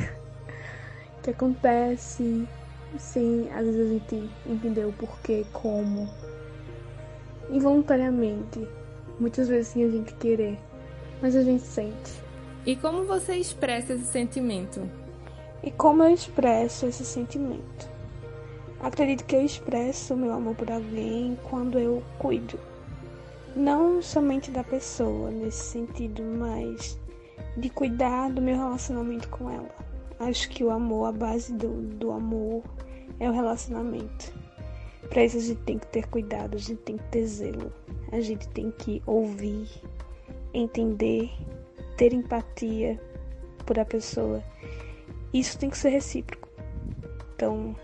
que 1.22 1.30
acontece 1.30 2.48
sem 2.98 3.50
às 3.52 3.66
vezes 3.66 3.82
a 3.82 3.94
gente 3.94 4.30
entender 4.46 4.86
o 4.86 4.94
porquê, 4.94 5.46
como. 5.52 6.10
Involuntariamente. 7.50 8.66
Muitas 9.20 9.50
vezes 9.50 9.74
sem 9.74 9.84
a 9.84 9.90
gente 9.90 10.14
querer. 10.14 10.58
Mas 11.22 11.36
a 11.36 11.44
gente 11.44 11.64
sente. 11.64 12.24
E 12.66 12.78
como 12.78 13.04
você 13.04 13.36
expressa 13.36 13.94
esse 13.94 14.06
sentimento? 14.06 14.90
E 15.62 15.70
como 15.70 16.04
eu 16.04 16.14
expresso 16.14 16.86
esse 16.86 17.04
sentimento? 17.04 17.90
Acredito 18.80 19.26
que 19.26 19.36
eu 19.36 19.46
expresso 19.46 20.16
meu 20.16 20.32
amor 20.32 20.56
por 20.56 20.72
alguém 20.72 21.38
quando 21.50 21.78
eu 21.78 22.02
cuido. 22.18 22.71
Não 23.56 24.02
somente 24.02 24.50
da 24.50 24.64
pessoa 24.64 25.30
nesse 25.30 25.64
sentido, 25.64 26.24
mas 26.24 26.98
de 27.58 27.70
cuidar 27.70 28.30
do 28.30 28.42
meu 28.42 28.56
relacionamento 28.56 29.28
com 29.30 29.50
ela. 29.50 29.70
Acho 30.20 30.50
que 30.50 30.64
o 30.64 30.72
amor, 30.72 31.08
a 31.08 31.12
base 31.12 31.54
do, 31.54 31.82
do 31.98 32.12
amor 32.12 32.64
é 33.20 33.30
o 33.30 33.34
relacionamento. 33.34 34.34
Para 35.10 35.26
isso 35.26 35.38
a 35.38 35.42
gente 35.42 35.62
tem 35.64 35.78
que 35.78 35.88
ter 35.88 36.08
cuidado, 36.08 36.56
a 36.56 36.60
gente 36.60 36.80
tem 36.84 36.98
que 36.98 37.04
ter 37.06 37.26
zelo, 37.26 37.74
a 38.12 38.22
gente 38.22 38.48
tem 38.50 38.72
que 38.72 39.04
ouvir, 39.06 39.68
entender, 40.54 41.30
ter 41.98 42.14
empatia 42.14 43.02
por 43.66 43.78
a 43.78 43.84
pessoa. 43.84 44.42
Isso 45.34 45.58
tem 45.58 45.70
que 45.70 45.78
ser 45.78 45.90
recíproco. 45.90 46.48
Então, 47.36 47.76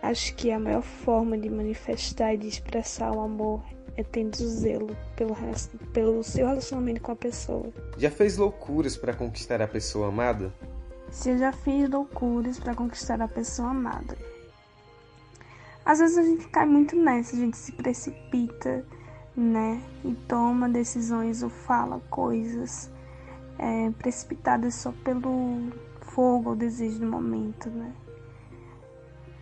acho 0.00 0.34
que 0.36 0.50
a 0.50 0.58
maior 0.58 0.82
forma 0.82 1.36
de 1.36 1.50
manifestar 1.50 2.32
e 2.32 2.38
de 2.38 2.48
expressar 2.48 3.12
o 3.12 3.20
amor 3.20 3.62
é 3.96 4.02
tendo 4.02 4.36
zelo 4.36 4.96
pelo, 5.16 5.36
pelo 5.92 6.22
seu 6.22 6.46
relacionamento 6.46 7.00
com 7.00 7.12
a 7.12 7.16
pessoa. 7.16 7.72
Já 7.96 8.10
fez 8.10 8.36
loucuras 8.36 8.96
para 8.96 9.14
conquistar 9.14 9.62
a 9.62 9.68
pessoa 9.68 10.08
amada? 10.08 10.52
se 11.14 11.30
eu 11.30 11.38
já 11.38 11.52
fiz 11.52 11.88
loucuras 11.88 12.58
para 12.58 12.74
conquistar 12.74 13.22
a 13.22 13.28
pessoa 13.28 13.70
amada. 13.70 14.18
Às 15.86 16.00
vezes 16.00 16.18
a 16.18 16.22
gente 16.22 16.48
cai 16.48 16.66
muito 16.66 16.96
nessa, 16.96 17.36
a 17.36 17.38
gente 17.38 17.56
se 17.56 17.70
precipita, 17.70 18.84
né? 19.36 19.80
E 20.04 20.12
toma 20.26 20.68
decisões 20.68 21.42
ou 21.44 21.50
fala 21.50 22.00
coisas 22.10 22.90
é, 23.58 23.90
precipitadas 23.90 24.74
só 24.74 24.92
pelo 25.04 25.70
fogo 26.00 26.50
ou 26.50 26.56
desejo 26.56 26.98
do 26.98 27.06
momento, 27.06 27.70
né? 27.70 27.94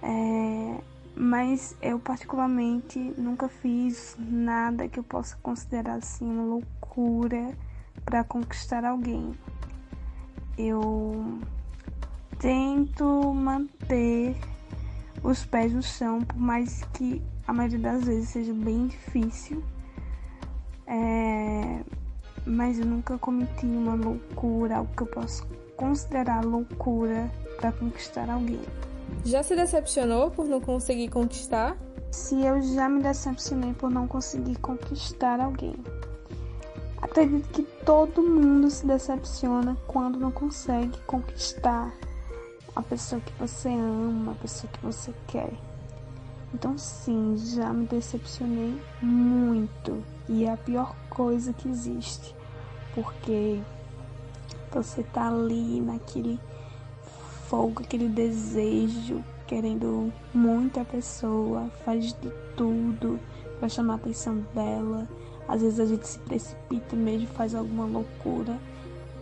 É, 0.02 0.80
mas 1.14 1.76
eu 1.82 1.98
particularmente 1.98 2.98
nunca 3.18 3.48
fiz 3.48 4.16
nada 4.18 4.88
que 4.88 4.98
eu 4.98 5.04
possa 5.04 5.36
considerar 5.42 5.96
assim 5.96 6.24
uma 6.24 6.44
loucura 6.44 7.54
para 8.04 8.24
conquistar 8.24 8.84
alguém. 8.84 9.32
Eu 10.56 11.38
tento 12.38 13.32
manter 13.34 14.36
os 15.22 15.44
pés 15.44 15.72
no 15.72 15.82
chão, 15.82 16.20
por 16.22 16.38
mais 16.38 16.82
que 16.92 17.22
a 17.46 17.52
maioria 17.52 17.78
das 17.78 18.04
vezes 18.04 18.30
seja 18.30 18.52
bem 18.52 18.86
difícil. 18.86 19.62
É, 20.86 21.80
mas 22.46 22.78
eu 22.78 22.84
nunca 22.84 23.16
cometi 23.18 23.66
uma 23.66 23.94
loucura, 23.94 24.78
algo 24.78 24.92
que 24.94 25.02
eu 25.02 25.06
posso 25.06 25.46
considerar 25.76 26.44
loucura 26.44 27.30
para 27.58 27.72
conquistar 27.72 28.28
alguém. 28.28 28.60
Já 29.24 29.42
se 29.42 29.54
decepcionou 29.54 30.30
por 30.30 30.46
não 30.46 30.60
conseguir 30.60 31.08
conquistar? 31.08 31.76
Se 32.10 32.44
eu 32.44 32.60
já 32.60 32.88
me 32.88 33.02
decepcionei 33.02 33.72
por 33.72 33.90
não 33.90 34.06
conseguir 34.06 34.56
conquistar 34.56 35.40
alguém. 35.40 35.76
Acredito 37.00 37.48
que 37.48 37.62
todo 37.84 38.22
mundo 38.22 38.70
se 38.70 38.86
decepciona 38.86 39.76
quando 39.86 40.18
não 40.18 40.30
consegue 40.30 40.98
conquistar 41.06 41.92
a 42.74 42.82
pessoa 42.82 43.20
que 43.20 43.32
você 43.34 43.68
ama, 43.68 44.32
a 44.32 44.34
pessoa 44.36 44.72
que 44.72 44.80
você 44.80 45.12
quer. 45.26 45.52
Então, 46.54 46.76
sim, 46.76 47.34
já 47.36 47.72
me 47.72 47.86
decepcionei 47.86 48.80
muito 49.00 50.02
e 50.28 50.44
é 50.44 50.52
a 50.52 50.56
pior 50.56 50.94
coisa 51.08 51.52
que 51.52 51.68
existe, 51.68 52.34
porque 52.94 53.60
você 54.70 55.02
tá 55.02 55.28
ali 55.28 55.80
naquele 55.80 56.38
fogo, 57.52 57.82
aquele 57.82 58.08
desejo, 58.08 59.22
querendo 59.46 60.10
muito 60.32 60.80
a 60.80 60.86
pessoa, 60.86 61.68
faz 61.84 62.14
de 62.14 62.30
tudo 62.56 63.20
para 63.58 63.68
chamar 63.68 63.92
a 63.92 63.96
atenção 63.96 64.42
dela. 64.54 65.06
Às 65.46 65.60
vezes 65.60 65.78
a 65.78 65.84
gente 65.84 66.08
se 66.08 66.18
precipita 66.20 66.96
mesmo, 66.96 67.26
faz 67.26 67.54
alguma 67.54 67.84
loucura, 67.84 68.58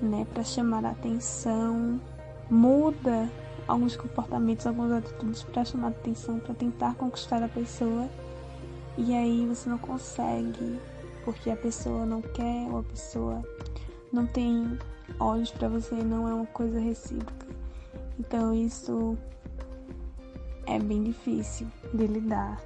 né, 0.01 0.25
para 0.33 0.45
chamar 0.45 0.85
a 0.85 0.91
atenção, 0.91 2.01
muda 2.49 3.29
alguns 3.67 3.97
comportamentos, 3.97 4.65
algumas 4.65 4.93
atitudes 4.93 5.43
para 5.43 5.65
chamar 5.65 5.89
a 5.89 5.91
atenção, 5.91 6.39
para 6.39 6.55
tentar 6.55 6.95
conquistar 6.95 7.43
a 7.43 7.49
pessoa. 7.49 8.09
E 8.97 9.13
aí 9.13 9.45
você 9.45 9.69
não 9.69 9.79
consegue, 9.79 10.79
porque 11.25 11.51
a 11.51 11.57
pessoa 11.57 12.07
não 12.07 12.23
quer 12.23 12.69
ou 12.71 12.79
a 12.79 12.83
pessoa 12.85 13.43
não 14.13 14.25
tem 14.25 14.79
olhos 15.19 15.51
para 15.51 15.67
você, 15.69 15.97
não 15.97 16.29
é 16.29 16.35
uma 16.35 16.47
coisa 16.47 16.79
recíproca. 16.79 17.50
Então 18.21 18.53
isso 18.53 19.17
é 20.67 20.79
bem 20.79 21.03
difícil 21.03 21.67
de 21.95 22.07
lidar. 22.07 22.62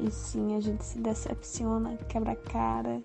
E 0.00 0.10
sim, 0.10 0.56
a 0.56 0.60
gente 0.60 0.84
se 0.84 0.98
decepciona, 0.98 1.96
quebra 2.08 2.32
a 2.32 2.36
cara. 2.36 3.00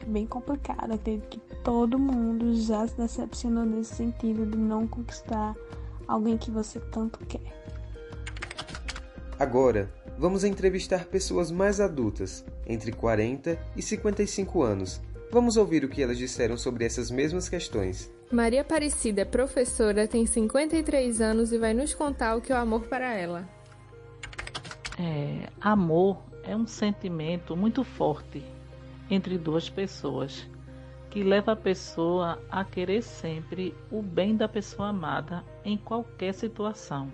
É 0.00 0.04
bem 0.06 0.26
complicado. 0.26 0.90
Acredito 0.90 1.28
que 1.28 1.38
todo 1.62 1.98
mundo 1.98 2.54
já 2.54 2.88
se 2.88 2.96
decepcionou 2.96 3.66
nesse 3.66 3.94
sentido 3.94 4.46
de 4.46 4.56
não 4.56 4.88
conquistar 4.88 5.54
alguém 6.08 6.38
que 6.38 6.50
você 6.50 6.80
tanto 6.80 7.18
quer. 7.26 7.62
Agora, 9.38 9.92
vamos 10.18 10.44
entrevistar 10.44 11.04
pessoas 11.04 11.50
mais 11.50 11.78
adultas, 11.78 12.42
entre 12.66 12.90
40 12.90 13.58
e 13.76 13.82
55 13.82 14.62
anos. 14.62 14.98
Vamos 15.30 15.58
ouvir 15.58 15.84
o 15.84 15.88
que 15.90 16.02
elas 16.02 16.16
disseram 16.16 16.56
sobre 16.56 16.86
essas 16.86 17.10
mesmas 17.10 17.50
questões. 17.50 18.10
Maria 18.32 18.62
Aparecida 18.62 19.20
é 19.20 19.24
professora, 19.26 20.08
tem 20.08 20.24
53 20.24 21.20
anos 21.20 21.52
e 21.52 21.58
vai 21.58 21.74
nos 21.74 21.92
contar 21.92 22.34
o 22.34 22.40
que 22.40 22.50
é 22.50 22.54
o 22.54 22.58
amor 22.58 22.86
para 22.86 23.12
ela. 23.12 23.46
É, 24.98 25.50
amor 25.60 26.22
é 26.42 26.56
um 26.56 26.66
sentimento 26.66 27.54
muito 27.54 27.84
forte 27.84 28.42
entre 29.10 29.36
duas 29.36 29.68
pessoas 29.68 30.48
que 31.10 31.22
leva 31.22 31.52
a 31.52 31.56
pessoa 31.56 32.42
a 32.50 32.64
querer 32.64 33.02
sempre 33.02 33.74
o 33.90 34.00
bem 34.00 34.34
da 34.34 34.48
pessoa 34.48 34.88
amada 34.88 35.44
em 35.62 35.76
qualquer 35.76 36.32
situação. 36.32 37.12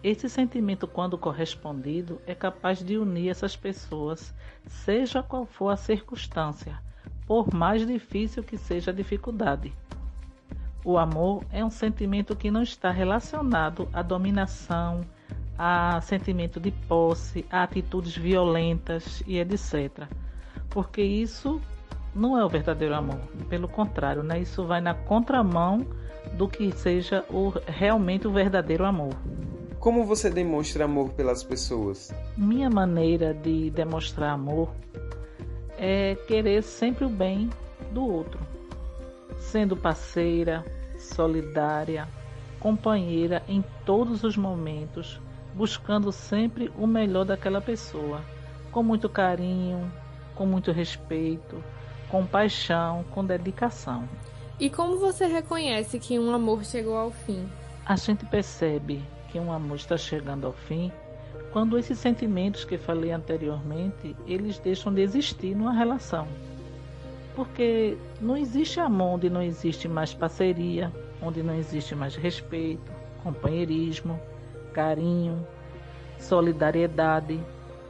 Esse 0.00 0.28
sentimento, 0.28 0.86
quando 0.86 1.18
correspondido, 1.18 2.20
é 2.24 2.36
capaz 2.36 2.78
de 2.84 2.96
unir 2.96 3.30
essas 3.30 3.56
pessoas, 3.56 4.32
seja 4.64 5.24
qual 5.24 5.44
for 5.44 5.70
a 5.70 5.76
circunstância, 5.76 6.78
por 7.26 7.52
mais 7.52 7.84
difícil 7.84 8.44
que 8.44 8.56
seja 8.56 8.92
a 8.92 8.94
dificuldade. 8.94 9.72
O 10.84 10.98
amor 10.98 11.42
é 11.50 11.64
um 11.64 11.70
sentimento 11.70 12.36
que 12.36 12.50
não 12.50 12.62
está 12.62 12.90
relacionado 12.90 13.88
à 13.90 14.02
dominação, 14.02 15.00
a 15.58 15.98
sentimento 16.02 16.60
de 16.60 16.70
posse, 16.70 17.46
a 17.50 17.62
atitudes 17.62 18.14
violentas 18.14 19.22
e 19.26 19.38
etc. 19.38 20.06
Porque 20.68 21.00
isso 21.00 21.58
não 22.14 22.38
é 22.38 22.44
o 22.44 22.48
verdadeiro 22.48 22.94
amor. 22.94 23.20
Pelo 23.48 23.66
contrário, 23.66 24.22
né? 24.22 24.40
isso 24.40 24.64
vai 24.66 24.80
na 24.82 24.92
contramão 24.92 25.86
do 26.34 26.46
que 26.46 26.70
seja 26.72 27.24
o, 27.30 27.52
realmente 27.66 28.26
o 28.26 28.30
verdadeiro 28.30 28.84
amor. 28.84 29.14
Como 29.78 30.04
você 30.04 30.30
demonstra 30.30 30.84
amor 30.84 31.10
pelas 31.10 31.42
pessoas? 31.42 32.12
Minha 32.36 32.68
maneira 32.68 33.34
de 33.34 33.70
demonstrar 33.70 34.30
amor 34.30 34.70
é 35.76 36.14
querer 36.26 36.62
sempre 36.62 37.04
o 37.04 37.08
bem 37.08 37.50
do 37.92 38.02
outro, 38.06 38.40
sendo 39.38 39.76
parceira, 39.76 40.64
solidária, 41.04 42.08
companheira 42.58 43.42
em 43.48 43.64
todos 43.84 44.24
os 44.24 44.36
momentos, 44.36 45.20
buscando 45.54 46.10
sempre 46.10 46.72
o 46.76 46.86
melhor 46.86 47.24
daquela 47.24 47.60
pessoa, 47.60 48.20
com 48.72 48.82
muito 48.82 49.08
carinho, 49.08 49.92
com 50.34 50.46
muito 50.46 50.72
respeito, 50.72 51.62
com 52.08 52.26
paixão, 52.26 53.04
com 53.10 53.24
dedicação. 53.24 54.08
E 54.58 54.70
como 54.70 54.98
você 54.98 55.26
reconhece 55.26 55.98
que 55.98 56.18
um 56.18 56.34
amor 56.34 56.64
chegou 56.64 56.96
ao 56.96 57.10
fim? 57.10 57.48
A 57.84 57.96
gente 57.96 58.24
percebe 58.26 59.02
que 59.28 59.38
um 59.38 59.52
amor 59.52 59.76
está 59.76 59.96
chegando 59.96 60.46
ao 60.46 60.52
fim 60.52 60.90
quando 61.54 61.78
esses 61.78 62.00
sentimentos 62.00 62.64
que 62.64 62.76
falei 62.76 63.12
anteriormente, 63.12 64.16
eles 64.26 64.58
deixam 64.58 64.92
de 64.92 65.02
existir 65.02 65.54
numa 65.54 65.72
relação. 65.72 66.26
Porque 67.34 67.96
não 68.20 68.36
existe 68.36 68.78
amor 68.78 69.14
onde 69.14 69.28
não 69.28 69.42
existe 69.42 69.88
mais 69.88 70.14
parceria, 70.14 70.92
onde 71.20 71.42
não 71.42 71.54
existe 71.54 71.94
mais 71.94 72.14
respeito, 72.14 72.92
companheirismo, 73.22 74.20
carinho, 74.72 75.46
solidariedade, 76.18 77.40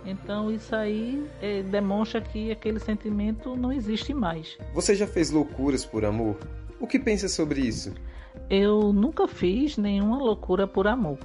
então 0.04 0.50
isso 0.50 0.76
aí 0.76 1.26
é, 1.40 1.62
demonstra 1.62 2.20
que 2.20 2.50
aquele 2.50 2.78
sentimento 2.78 3.56
não 3.56 3.72
existe 3.72 4.12
mais. 4.12 4.58
Você 4.74 4.94
já 4.94 5.06
fez 5.06 5.30
loucuras 5.30 5.84
por 5.84 6.04
amor? 6.04 6.36
O 6.78 6.86
que 6.86 6.98
pensa 6.98 7.28
sobre 7.28 7.60
isso? 7.60 7.94
Eu 8.50 8.92
nunca 8.92 9.26
fiz 9.26 9.78
nenhuma 9.78 10.18
loucura 10.18 10.66
por 10.66 10.86
amor. 10.86 11.18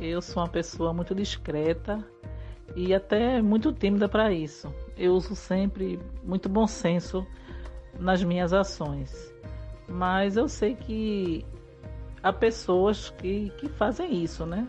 Eu 0.00 0.22
sou 0.22 0.42
uma 0.42 0.48
pessoa 0.48 0.92
muito 0.94 1.14
discreta 1.14 2.02
e 2.74 2.94
até 2.94 3.40
muito 3.42 3.72
tímida 3.72 4.08
para 4.08 4.32
isso. 4.32 4.72
Eu 4.96 5.14
uso 5.14 5.34
sempre 5.34 5.98
muito 6.22 6.48
bom 6.48 6.66
senso 6.66 7.26
nas 7.98 8.22
minhas 8.22 8.52
ações. 8.52 9.32
Mas 9.88 10.36
eu 10.36 10.48
sei 10.48 10.74
que 10.74 11.44
há 12.22 12.32
pessoas 12.32 13.10
que, 13.10 13.50
que 13.58 13.68
fazem 13.68 14.22
isso, 14.22 14.44
né? 14.44 14.66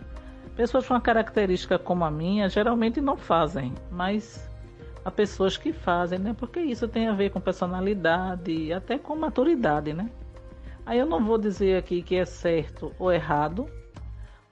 Pessoas 0.55 0.87
com 0.87 0.93
uma 0.93 1.01
característica 1.01 1.77
como 1.79 2.03
a 2.03 2.11
minha 2.11 2.49
geralmente 2.49 2.99
não 2.99 3.15
fazem, 3.15 3.73
mas 3.91 4.49
há 5.03 5.11
pessoas 5.11 5.57
que 5.57 5.71
fazem, 5.71 6.19
né? 6.19 6.35
Porque 6.37 6.59
isso 6.59 6.87
tem 6.87 7.07
a 7.07 7.13
ver 7.13 7.31
com 7.31 7.39
personalidade 7.39 8.71
até 8.73 8.97
com 8.97 9.15
maturidade, 9.15 9.93
né? 9.93 10.09
Aí 10.85 10.99
eu 10.99 11.05
não 11.05 11.23
vou 11.23 11.37
dizer 11.37 11.77
aqui 11.77 12.01
que 12.01 12.15
é 12.15 12.25
certo 12.25 12.93
ou 12.97 13.11
errado, 13.11 13.69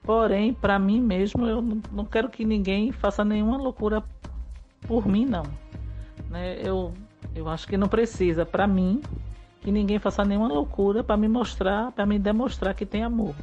porém, 0.07 0.53
para 0.53 0.79
mim 0.79 1.01
mesmo, 1.01 1.45
eu 1.45 1.61
não 1.91 2.05
quero 2.05 2.29
que 2.29 2.45
ninguém 2.45 2.93
faça 2.93 3.25
nenhuma 3.25 3.57
loucura 3.57 4.01
por 4.87 5.05
mim, 5.05 5.25
não. 5.25 5.43
Né? 6.29 6.61
Eu, 6.63 6.93
eu 7.35 7.49
acho 7.49 7.67
que 7.67 7.75
não 7.75 7.89
precisa, 7.89 8.45
para 8.45 8.65
mim, 8.65 9.01
que 9.59 9.69
ninguém 9.69 9.99
faça 9.99 10.23
nenhuma 10.23 10.47
loucura 10.47 11.03
para 11.03 11.17
me 11.17 11.27
mostrar, 11.27 11.91
para 11.91 12.05
me 12.05 12.17
demonstrar 12.17 12.73
que 12.73 12.85
tem 12.85 13.03
amor. 13.03 13.35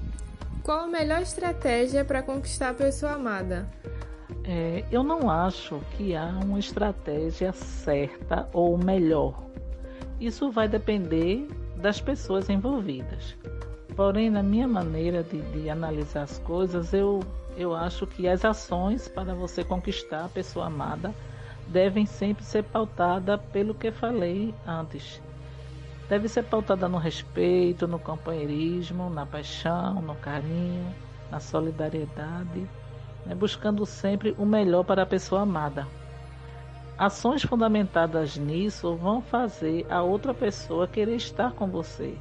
Qual 0.63 0.81
a 0.81 0.87
melhor 0.87 1.21
estratégia 1.21 2.03
para 2.03 2.23
conquistar 2.23 2.71
a 2.71 2.75
pessoa 2.75 3.13
amada? 3.13 3.69
É, 4.43 4.87
eu 4.91 5.03
não 5.03 5.29
acho 5.29 5.79
que 5.99 6.17
há 6.17 6.41
uma 6.43 6.59
estratégia 6.59 7.53
certa 7.53 8.49
ou 8.55 8.79
melhor. 8.79 9.39
Isso 10.19 10.51
vai 10.51 10.67
depender 10.67 11.47
das 11.77 12.01
pessoas 12.01 12.49
envolvidas. 12.49 13.37
Porém, 13.97 14.31
na 14.31 14.43
minha 14.43 14.67
maneira 14.67 15.23
de, 15.23 15.41
de 15.41 15.71
analisar 15.71 16.23
as 16.23 16.39
coisas, 16.39 16.93
eu, 16.93 17.21
eu 17.57 17.75
acho 17.75 18.07
que 18.07 18.27
as 18.27 18.45
ações 18.45 19.07
para 19.07 19.35
você 19.35 19.63
conquistar 19.63 20.25
a 20.25 20.29
pessoa 20.29 20.67
amada 20.67 21.15
devem 21.69 22.05
sempre 22.05 22.45
ser 22.45 22.65
pautadas 22.65 23.41
pelo 23.53 23.75
que 23.75 23.91
falei 23.91 24.55
antes 24.67 25.23
deve 26.09 26.29
ser 26.29 26.45
pautada 26.45 26.89
no 26.89 26.99
respeito, 26.99 27.89
no 27.89 27.99
companheirismo, 27.99 29.09
na 29.09 29.25
paixão, 29.25 30.03
no 30.03 30.15
carinho, 30.17 30.95
na 31.31 31.41
solidariedade, 31.41 32.69
né, 33.25 33.35
buscando 33.35 33.87
sempre 33.87 34.35
o 34.39 34.45
melhor 34.45 34.85
para 34.85 35.03
a 35.03 35.07
pessoa 35.07 35.43
amada. 35.43 35.87
Ações 36.97 37.43
fundamentadas 37.43 38.37
nisso 38.37 38.95
vão 38.95 39.21
fazer 39.21 39.85
a 39.91 40.03
outra 40.03 40.33
pessoa 40.33 40.87
querer 40.87 41.17
estar 41.17 41.53
com 41.53 41.67
você. 41.67 42.17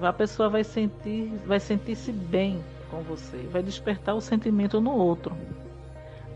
A 0.00 0.12
pessoa 0.12 0.48
vai 0.48 0.64
sentir, 0.64 1.32
vai 1.46 1.60
sentir-se 1.60 2.10
bem 2.12 2.62
com 2.90 3.02
você, 3.02 3.38
vai 3.50 3.62
despertar 3.62 4.14
o 4.14 4.20
sentimento 4.20 4.80
no 4.80 4.92
outro. 4.92 5.36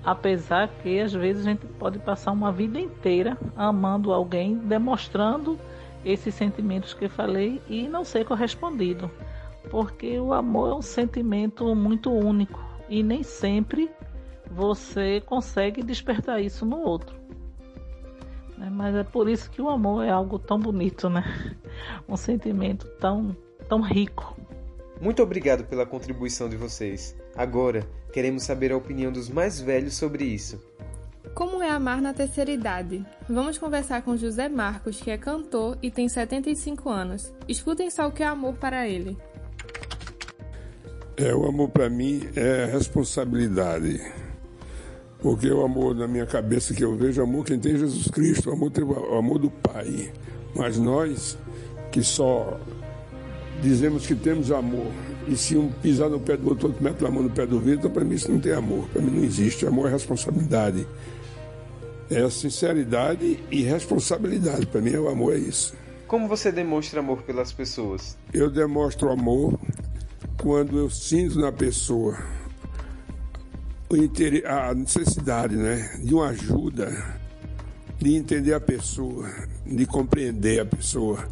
Apesar 0.05 0.69
que 0.69 1.01
às 1.01 1.13
vezes 1.13 1.47
a 1.47 1.51
gente 1.51 1.67
pode 1.67 1.99
passar 1.99 2.33
uma 2.33 2.53
vida 2.53 2.79
inteira 2.79 3.39
amando 3.57 4.13
alguém, 4.13 4.57
demonstrando 4.57 5.59
esses 6.05 6.35
sentimentos 6.35 6.93
que 6.93 7.07
eu 7.07 7.11
falei 7.11 7.61
e 7.69 7.89
não 7.89 8.05
ser 8.05 8.25
correspondido. 8.25 9.11
Porque 9.71 10.19
o 10.19 10.35
amor 10.35 10.71
é 10.71 10.75
um 10.75 10.83
sentimento 10.83 11.75
muito 11.75 12.13
único 12.13 12.61
e 12.89 13.03
nem 13.03 13.23
sempre 13.23 13.91
você 14.51 15.23
consegue 15.23 15.83
despertar 15.83 16.41
isso 16.41 16.67
no 16.67 16.81
outro. 16.81 17.17
Né? 18.57 18.69
Mas 18.71 18.95
é 18.95 19.05
por 19.05 19.29
isso 19.29 19.51
que 19.51 19.61
o 19.61 19.69
amor 19.69 20.05
é 20.05 20.11
algo 20.11 20.39
tão 20.39 20.59
bonito, 20.59 21.09
né? 21.09 21.25
Um 22.09 22.17
sentimento 22.17 22.87
tão, 23.01 23.37
tão 23.75 23.81
rico. 23.81 24.37
Muito 25.01 25.21
obrigado 25.21 25.65
pela 25.65 25.85
contribuição 25.85 26.49
de 26.49 26.57
vocês. 26.57 27.17
Agora, 27.35 27.85
queremos 28.13 28.45
saber 28.45 28.71
a 28.71 28.77
opinião 28.77 29.11
dos 29.11 29.29
mais 29.29 29.61
velhos 29.61 29.95
sobre 29.95 30.25
isso. 30.25 30.63
Como 31.35 31.61
é 31.61 31.69
amar 31.69 32.01
na 32.01 32.15
terceira 32.15 32.53
idade? 32.53 33.05
Vamos 33.29 33.59
conversar 33.59 34.03
com 34.03 34.17
José 34.17 34.49
Marcos, 34.49 35.01
que 35.01 35.11
é 35.11 35.19
cantor 35.19 35.77
e 35.83 35.91
tem 35.91 36.09
75 36.09 36.89
anos. 36.89 37.35
Escutem 37.49 37.91
só 37.91 38.07
o 38.07 38.13
que 38.13 38.23
é 38.23 38.27
amor 38.27 38.55
para 38.55 38.89
ele. 38.89 39.19
É, 41.17 41.35
o 41.35 41.45
amor 41.45 41.71
para 41.71 41.91
mim 41.91 42.29
é 42.37 42.67
responsabilidade. 42.67 44.01
Porque 45.19 45.51
o 45.51 45.65
amor 45.65 45.97
na 45.97 46.07
minha 46.07 46.27
cabeça 46.27 46.73
que 46.73 46.85
eu 46.85 46.95
vejo, 46.97 47.21
o 47.21 47.25
amor 47.25 47.45
quem 47.45 47.59
tem 47.59 47.77
Jesus 47.77 48.07
Cristo, 48.07 48.51
o 48.51 48.53
amor, 48.53 48.71
tem 48.71 48.85
o 48.85 49.19
amor 49.19 49.41
do 49.41 49.51
Pai. 49.51 50.13
Mas 50.55 50.79
nós 50.79 51.37
que 51.95 52.03
só 52.03 52.59
dizemos 53.63 54.07
que 54.07 54.15
temos 54.15 54.51
amor, 54.51 54.91
e 55.27 55.37
se 55.37 55.57
um 55.57 55.71
pisar 55.71 56.11
no 56.11 56.21
pé 56.21 56.37
do 56.37 56.49
outro, 56.49 56.69
outro 56.69 56.83
mete 56.83 57.05
a 57.05 57.11
mão 57.11 57.23
no 57.23 57.31
pé 57.31 57.47
do 57.47 57.59
vidro, 57.59 57.81
então 57.81 57.91
para 57.91 58.05
mim 58.05 58.15
isso 58.15 58.31
não 58.31 58.41
tem 58.41 58.53
amor, 58.53 58.89
para 58.89 59.01
mim 59.01 59.11
não 59.11 59.25
existe. 59.25 59.67
Amor 59.67 59.89
é 59.89 59.93
responsabilidade. 59.93 60.87
É 62.11 62.29
sinceridade 62.29 63.43
e 63.51 63.63
responsabilidade. 63.63 64.67
Para 64.67 64.81
mim 64.81 64.95
o 64.97 65.09
amor 65.09 65.35
é 65.35 65.39
isso. 65.39 65.75
Como 66.07 66.29
você 66.29 66.53
demonstra 66.53 67.01
amor 67.01 67.23
pelas 67.23 67.53
pessoas? 67.53 68.17
Eu 68.33 68.51
demonstro 68.51 69.11
amor 69.11 69.59
quando 70.37 70.79
eu 70.79 70.91
sinto 70.91 71.39
na 71.39 71.51
pessoa 71.51 72.19
a 74.47 74.75
necessidade 74.75 75.55
né, 75.57 75.99
de 76.03 76.15
uma 76.15 76.29
ajuda, 76.29 77.21
de 77.99 78.17
entender 78.17 78.53
a 78.53 78.61
pessoa, 78.61 79.31
de 79.65 79.87
compreender 79.87 80.61
a 80.61 80.67
pessoa. 80.67 81.29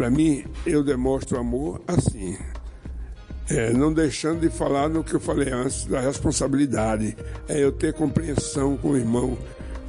Para 0.00 0.08
mim, 0.08 0.46
eu 0.64 0.82
demonstro 0.82 1.38
amor 1.38 1.82
assim, 1.86 2.34
é, 3.50 3.70
não 3.70 3.92
deixando 3.92 4.40
de 4.40 4.48
falar 4.48 4.88
no 4.88 5.04
que 5.04 5.12
eu 5.12 5.20
falei 5.20 5.52
antes, 5.52 5.84
da 5.84 6.00
responsabilidade. 6.00 7.14
É 7.46 7.62
eu 7.62 7.70
ter 7.70 7.92
compreensão 7.92 8.78
com 8.78 8.92
o 8.92 8.96
irmão, 8.96 9.36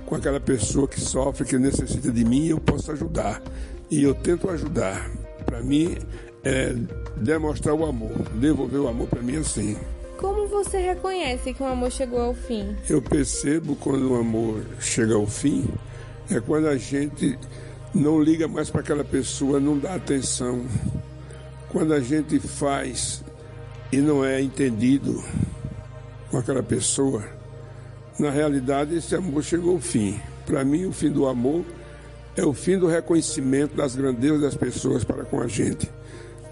com 0.06 0.14
aquela 0.14 0.42
pessoa 0.42 0.86
que 0.86 1.00
sofre, 1.00 1.46
que 1.46 1.58
necessita 1.58 2.12
de 2.12 2.26
mim, 2.26 2.48
eu 2.48 2.60
posso 2.60 2.92
ajudar. 2.92 3.42
E 3.90 4.04
eu 4.04 4.14
tento 4.14 4.50
ajudar. 4.50 5.10
Para 5.46 5.62
mim, 5.62 5.96
é 6.44 6.76
demonstrar 7.16 7.74
o 7.74 7.86
amor, 7.86 8.12
devolver 8.36 8.82
o 8.82 8.90
amor 8.90 9.08
para 9.08 9.22
mim 9.22 9.38
assim. 9.38 9.78
Como 10.18 10.46
você 10.46 10.78
reconhece 10.78 11.54
que 11.54 11.64
o 11.64 11.68
amor 11.68 11.90
chegou 11.90 12.20
ao 12.20 12.34
fim? 12.34 12.76
Eu 12.90 13.02
percebo 13.02 13.78
quando 13.78 14.12
o 14.12 14.16
amor 14.16 14.62
chega 14.78 15.16
ao 15.16 15.26
fim, 15.26 15.70
é 16.30 16.42
quando 16.42 16.68
a 16.68 16.76
gente 16.76 17.40
não 17.94 18.22
liga 18.22 18.48
mais 18.48 18.70
para 18.70 18.82
aquela 18.82 19.04
pessoa, 19.04 19.60
não 19.60 19.78
dá 19.78 19.96
atenção. 19.96 20.66
Quando 21.70 21.94
a 21.94 22.00
gente 22.00 22.40
faz 22.40 23.24
e 23.92 23.98
não 23.98 24.24
é 24.24 24.42
entendido 24.42 25.24
com 26.30 26.38
aquela 26.38 26.64
pessoa, 26.64 27.24
na 28.20 28.30
realidade 28.30 28.96
esse 28.96 29.16
amor 29.16 29.44
chegou 29.44 29.76
ao 29.76 29.82
fim. 29.82 30.20
Para 30.46 30.64
mim, 30.64 30.86
o 30.86 30.92
fim 30.92 31.10
do 31.10 31.28
amor 31.28 31.64
é 32.36 32.44
o 32.44 32.54
fim 32.54 32.78
do 32.78 32.88
reconhecimento 32.88 33.76
das 33.76 33.96
grandezas 33.96 34.42
das 34.42 34.56
pessoas 34.56 35.04
para 35.04 35.24
com 35.24 35.42
a 35.42 35.48
gente 35.48 35.90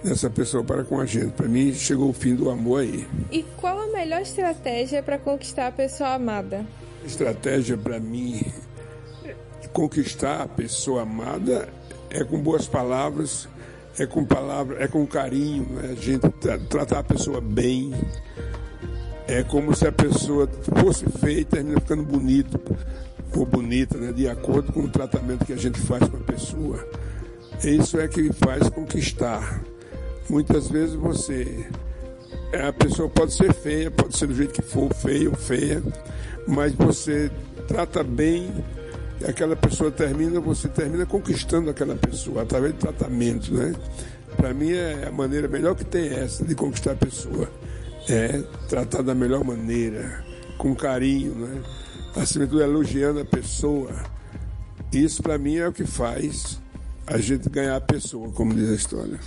dessa 0.03 0.29
pessoa 0.29 0.63
para 0.63 0.83
com 0.83 0.99
a 0.99 1.05
gente. 1.05 1.31
Para 1.31 1.47
mim, 1.47 1.73
chegou 1.73 2.09
o 2.09 2.13
fim 2.13 2.35
do 2.35 2.49
amor 2.49 2.81
aí. 2.81 3.07
E 3.31 3.43
qual 3.57 3.79
a 3.79 3.87
melhor 3.87 4.21
estratégia 4.21 5.03
para 5.03 5.17
conquistar 5.17 5.67
a 5.67 5.71
pessoa 5.71 6.13
amada? 6.13 6.65
Estratégia 7.05 7.77
para 7.77 7.99
mim 7.99 8.41
conquistar 9.73 10.41
a 10.41 10.47
pessoa 10.47 11.03
amada 11.03 11.69
é 12.09 12.23
com 12.23 12.39
boas 12.41 12.67
palavras, 12.67 13.47
é 13.97 14.05
com 14.05 14.25
palavra, 14.25 14.83
é 14.83 14.87
com 14.87 15.05
carinho, 15.05 15.65
né? 15.69 15.89
a 15.91 15.95
gente 15.95 16.27
tratar 16.69 16.99
a 16.99 17.03
pessoa 17.03 17.41
bem. 17.41 17.93
É 19.27 19.43
como 19.43 19.75
se 19.75 19.87
a 19.87 19.91
pessoa 19.91 20.49
fosse 20.79 21.05
feita 21.19 21.57
termina 21.57 21.79
ficando 21.79 22.03
bonito 22.03 22.59
ou 23.35 23.45
bonita, 23.45 23.97
né? 23.97 24.11
de 24.11 24.27
acordo 24.27 24.73
com 24.73 24.81
o 24.81 24.89
tratamento 24.89 25.45
que 25.45 25.53
a 25.53 25.57
gente 25.57 25.79
faz 25.79 26.07
com 26.07 26.17
a 26.17 26.21
pessoa. 26.21 26.83
Isso 27.63 27.99
é 27.99 28.07
que 28.07 28.31
faz 28.33 28.69
conquistar. 28.69 29.61
Muitas 30.29 30.67
vezes 30.69 30.95
você. 30.95 31.67
A 32.67 32.73
pessoa 32.73 33.09
pode 33.09 33.33
ser 33.33 33.53
feia, 33.53 33.91
pode 33.91 34.17
ser 34.17 34.27
do 34.27 34.33
jeito 34.33 34.53
que 34.53 34.61
for, 34.61 34.91
feio 34.93 35.31
ou 35.31 35.35
feia, 35.35 35.83
mas 36.47 36.73
você 36.73 37.29
trata 37.67 38.03
bem, 38.03 38.51
aquela 39.27 39.55
pessoa 39.55 39.91
termina, 39.91 40.39
você 40.39 40.67
termina 40.67 41.05
conquistando 41.05 41.69
aquela 41.69 41.95
pessoa 41.95 42.43
através 42.43 42.73
de 42.73 42.79
tratamento, 42.79 43.53
né? 43.53 43.73
Para 44.37 44.53
mim 44.53 44.71
é 44.71 45.07
a 45.07 45.11
maneira 45.11 45.47
melhor 45.47 45.75
que 45.75 45.83
tem 45.83 46.07
essa 46.07 46.45
de 46.45 46.55
conquistar 46.55 46.91
a 46.91 46.95
pessoa. 46.95 47.49
É 48.07 48.41
tratar 48.67 49.01
da 49.01 49.13
melhor 49.13 49.43
maneira, 49.43 50.23
com 50.57 50.75
carinho, 50.75 51.35
né? 51.35 51.61
Acima 52.15 52.45
de 52.45 52.51
tudo, 52.51 52.63
elogiando 52.63 53.19
a 53.19 53.25
pessoa. 53.25 53.91
Isso 54.91 55.21
para 55.21 55.37
mim 55.37 55.57
é 55.57 55.67
o 55.67 55.73
que 55.73 55.85
faz 55.85 56.59
a 57.05 57.17
gente 57.17 57.49
ganhar 57.49 57.75
a 57.75 57.81
pessoa, 57.81 58.31
como 58.31 58.53
diz 58.53 58.69
a 58.69 58.75
história. 58.75 59.19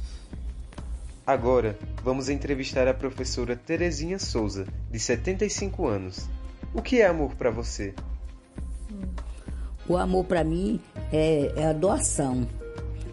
Agora, 1.27 1.79
vamos 2.03 2.29
entrevistar 2.29 2.89
a 2.89 2.95
professora 2.95 3.55
Terezinha 3.55 4.19
Souza, 4.19 4.67
de 4.91 4.99
75 4.99 5.87
anos. 5.87 6.29
O 6.75 6.83
que 6.83 7.01
é 7.01 7.07
amor 7.07 7.37
para 7.37 7.51
você? 7.51 7.95
O 9.89 9.97
amor 9.97 10.25
para 10.25 10.45
mim 10.45 10.81
é, 11.13 11.53
é, 11.57 11.67
a 11.67 11.73
doação. 11.73 12.47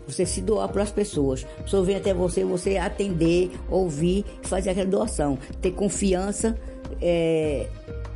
Você 0.07 0.25
se 0.25 0.41
doar 0.41 0.69
para 0.69 0.83
as 0.83 0.91
pessoas. 0.91 1.45
A 1.59 1.63
pessoa 1.63 1.83
vem 1.83 1.95
até 1.95 2.13
você, 2.13 2.43
você 2.43 2.77
atender, 2.77 3.51
ouvir 3.69 4.25
fazer 4.41 4.71
aquela 4.71 4.89
doação. 4.89 5.37
Ter 5.61 5.71
confiança 5.71 6.57
é, 7.01 7.67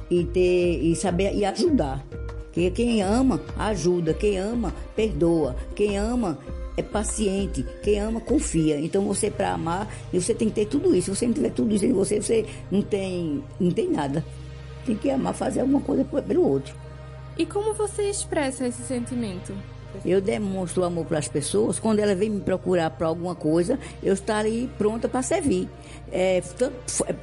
e, 0.10 0.24
ter, 0.26 0.80
e 0.82 0.96
saber 0.96 1.36
e 1.36 1.46
ajudar. 1.46 2.06
Porque 2.46 2.70
quem 2.72 3.02
ama, 3.02 3.42
ajuda. 3.58 4.14
Quem 4.14 4.38
ama, 4.38 4.74
perdoa. 4.96 5.56
Quem 5.76 5.98
ama, 5.98 6.38
é 6.76 6.82
paciente, 6.82 7.66
quem 7.84 8.00
ama 8.00 8.20
confia. 8.20 8.80
Então 8.80 9.04
você 9.04 9.30
para 9.30 9.54
amar, 9.54 9.88
você 10.12 10.34
tem 10.34 10.50
que 10.50 10.56
ter 10.56 10.66
tudo 10.66 10.96
isso. 10.96 11.14
Se 11.14 11.20
você 11.20 11.28
não 11.28 11.34
tiver 11.34 11.52
tudo 11.52 11.74
isso 11.76 11.86
em 11.86 11.94
você, 11.94 12.22
você 12.22 12.46
não 12.72 12.82
tem, 12.82 13.44
não 13.60 13.72
tem 13.72 13.90
nada. 13.90 14.24
Tem 14.86 14.96
que 14.96 15.10
amar 15.10 15.34
fazer 15.34 15.62
alguma 15.62 15.82
coisa 15.82 16.04
pelo 16.04 16.48
outro. 16.48 16.76
E 17.38 17.46
como 17.46 17.74
você 17.74 18.04
expressa 18.10 18.68
esse 18.68 18.84
sentimento? 18.84 19.54
Eu 20.06 20.20
demonstro 20.20 20.84
amor 20.84 21.06
para 21.06 21.20
as 21.20 21.28
pessoas. 21.28 21.80
Quando 21.80 22.00
ela 22.00 22.16
vem 22.16 22.30
me 22.30 22.42
procurar 22.42 22.90
para 22.90 23.08
alguma 23.08 23.36
coisa, 23.36 23.80
eu 24.02 24.14
estarei 24.14 24.70
pronta 24.78 25.08
para 25.08 25.22
servir. 25.22 25.70
É, 26.12 26.42
tanto 26.58 26.76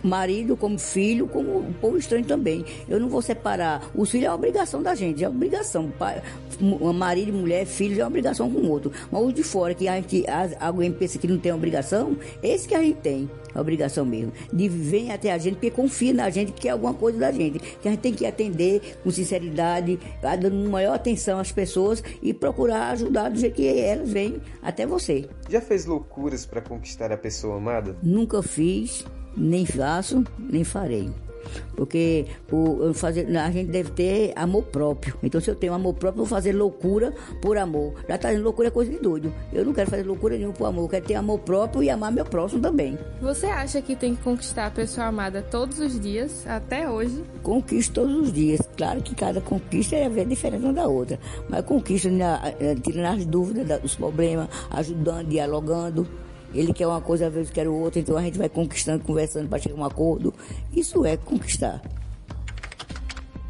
marido 0.02 0.56
como 0.56 0.78
filho, 0.78 1.26
como 1.28 1.58
o 1.58 1.74
povo 1.80 1.96
estranho 1.96 2.24
também. 2.24 2.64
Eu 2.88 2.98
não 3.00 3.08
vou 3.08 3.22
separar. 3.22 3.88
Os 3.94 4.10
filhos 4.10 4.26
é 4.26 4.32
obrigação 4.32 4.82
da 4.82 4.94
gente, 4.94 5.22
é 5.22 5.28
obrigação. 5.28 5.92
Marido 6.94 7.28
e 7.28 7.32
mulher, 7.32 7.66
filhos 7.66 7.98
é 7.98 8.06
obrigação 8.06 8.50
com 8.50 8.58
o 8.60 8.68
outro. 8.68 8.92
Mas 9.10 9.22
os 9.22 9.34
de 9.34 9.42
fora, 9.42 9.74
que 9.74 9.88
a 9.88 9.96
gente, 9.96 10.24
alguém 10.58 10.92
pensa 10.92 11.18
que 11.18 11.26
não 11.26 11.38
tem 11.38 11.52
obrigação, 11.52 12.16
esse 12.42 12.68
que 12.68 12.74
a 12.74 12.80
gente 12.80 12.98
tem 12.98 13.30
a 13.54 13.60
obrigação 13.60 14.04
mesmo. 14.04 14.32
De 14.52 14.68
vir 14.68 15.10
até 15.10 15.32
a 15.32 15.38
gente, 15.38 15.54
porque 15.54 15.70
confia 15.70 16.12
na 16.12 16.30
gente, 16.30 16.52
que 16.52 16.68
é 16.68 16.70
alguma 16.70 16.94
coisa 16.94 17.18
da 17.18 17.32
gente. 17.32 17.58
Que 17.58 17.88
a 17.88 17.90
gente 17.90 18.00
tem 18.00 18.12
que 18.12 18.26
atender 18.26 18.98
com 19.02 19.10
sinceridade, 19.10 19.98
dando 20.22 20.68
maior 20.68 20.94
atenção 20.94 21.38
às 21.38 21.52
pessoas 21.52 22.02
e 22.22 22.32
procurar 22.32 22.90
ajudar 22.90 23.30
do 23.30 23.38
jeito 23.38 23.54
que 23.54 23.66
elas 23.66 24.10
vêm 24.10 24.40
até 24.62 24.86
você. 24.86 25.28
Já 25.48 25.60
fez 25.60 25.86
loucuras 25.86 26.44
para 26.46 26.60
conquistar 26.60 27.12
a 27.12 27.16
pessoa 27.16 27.56
amada? 27.56 27.96
Nunca 28.02 28.42
fiz, 28.42 29.04
nem 29.36 29.64
faço, 29.66 30.24
nem 30.38 30.64
farei. 30.64 31.10
Porque 31.74 32.26
o, 32.50 32.92
fazer, 32.94 33.26
a 33.36 33.50
gente 33.50 33.70
deve 33.70 33.90
ter 33.90 34.32
amor 34.36 34.64
próprio. 34.64 35.14
Então, 35.22 35.40
se 35.40 35.50
eu 35.50 35.54
tenho 35.54 35.72
amor 35.72 35.94
próprio, 35.94 36.18
vou 36.18 36.26
fazer 36.26 36.52
loucura 36.52 37.12
por 37.40 37.56
amor. 37.56 37.94
Já 38.08 38.16
está 38.16 38.28
dizendo 38.28 38.44
loucura 38.44 38.68
é 38.68 38.70
coisa 38.70 38.90
de 38.90 38.98
doido. 38.98 39.32
Eu 39.52 39.64
não 39.64 39.72
quero 39.72 39.90
fazer 39.90 40.02
loucura 40.02 40.36
nenhuma 40.36 40.54
por 40.54 40.66
amor. 40.66 40.84
Eu 40.84 40.88
quero 40.88 41.06
ter 41.06 41.14
amor 41.14 41.38
próprio 41.40 41.82
e 41.82 41.90
amar 41.90 42.12
meu 42.12 42.24
próximo 42.24 42.60
também. 42.60 42.98
Você 43.20 43.46
acha 43.46 43.80
que 43.80 43.96
tem 43.96 44.14
que 44.14 44.22
conquistar 44.22 44.66
a 44.66 44.70
pessoa 44.70 45.06
amada 45.06 45.42
todos 45.42 45.78
os 45.78 45.98
dias, 45.98 46.46
até 46.46 46.88
hoje? 46.88 47.22
Conquisto 47.42 47.94
todos 47.94 48.16
os 48.16 48.32
dias. 48.32 48.60
Claro 48.76 49.02
que 49.02 49.14
cada 49.14 49.40
conquista 49.40 49.96
é 49.96 50.08
diferente 50.24 50.64
uma 50.64 50.72
da 50.72 50.86
outra. 50.86 51.18
Mas 51.48 51.64
conquista, 51.64 52.08
tirando 52.82 53.14
as 53.14 53.26
dúvidas, 53.26 53.80
dos 53.80 53.94
problemas, 53.94 54.48
ajudando, 54.70 55.28
dialogando 55.28 56.06
Ele 56.52 56.72
quer 56.72 56.86
uma 56.86 57.00
coisa, 57.00 57.28
às 57.28 57.34
vezes 57.34 57.50
quer 57.50 57.68
outra, 57.68 58.00
então 58.00 58.16
a 58.16 58.22
gente 58.22 58.38
vai 58.38 58.48
conquistando, 58.48 59.04
conversando 59.04 59.48
para 59.48 59.58
chegar 59.58 59.76
a 59.76 59.78
um 59.78 59.84
acordo. 59.84 60.34
Isso 60.72 61.04
é 61.04 61.16
conquistar. 61.16 61.80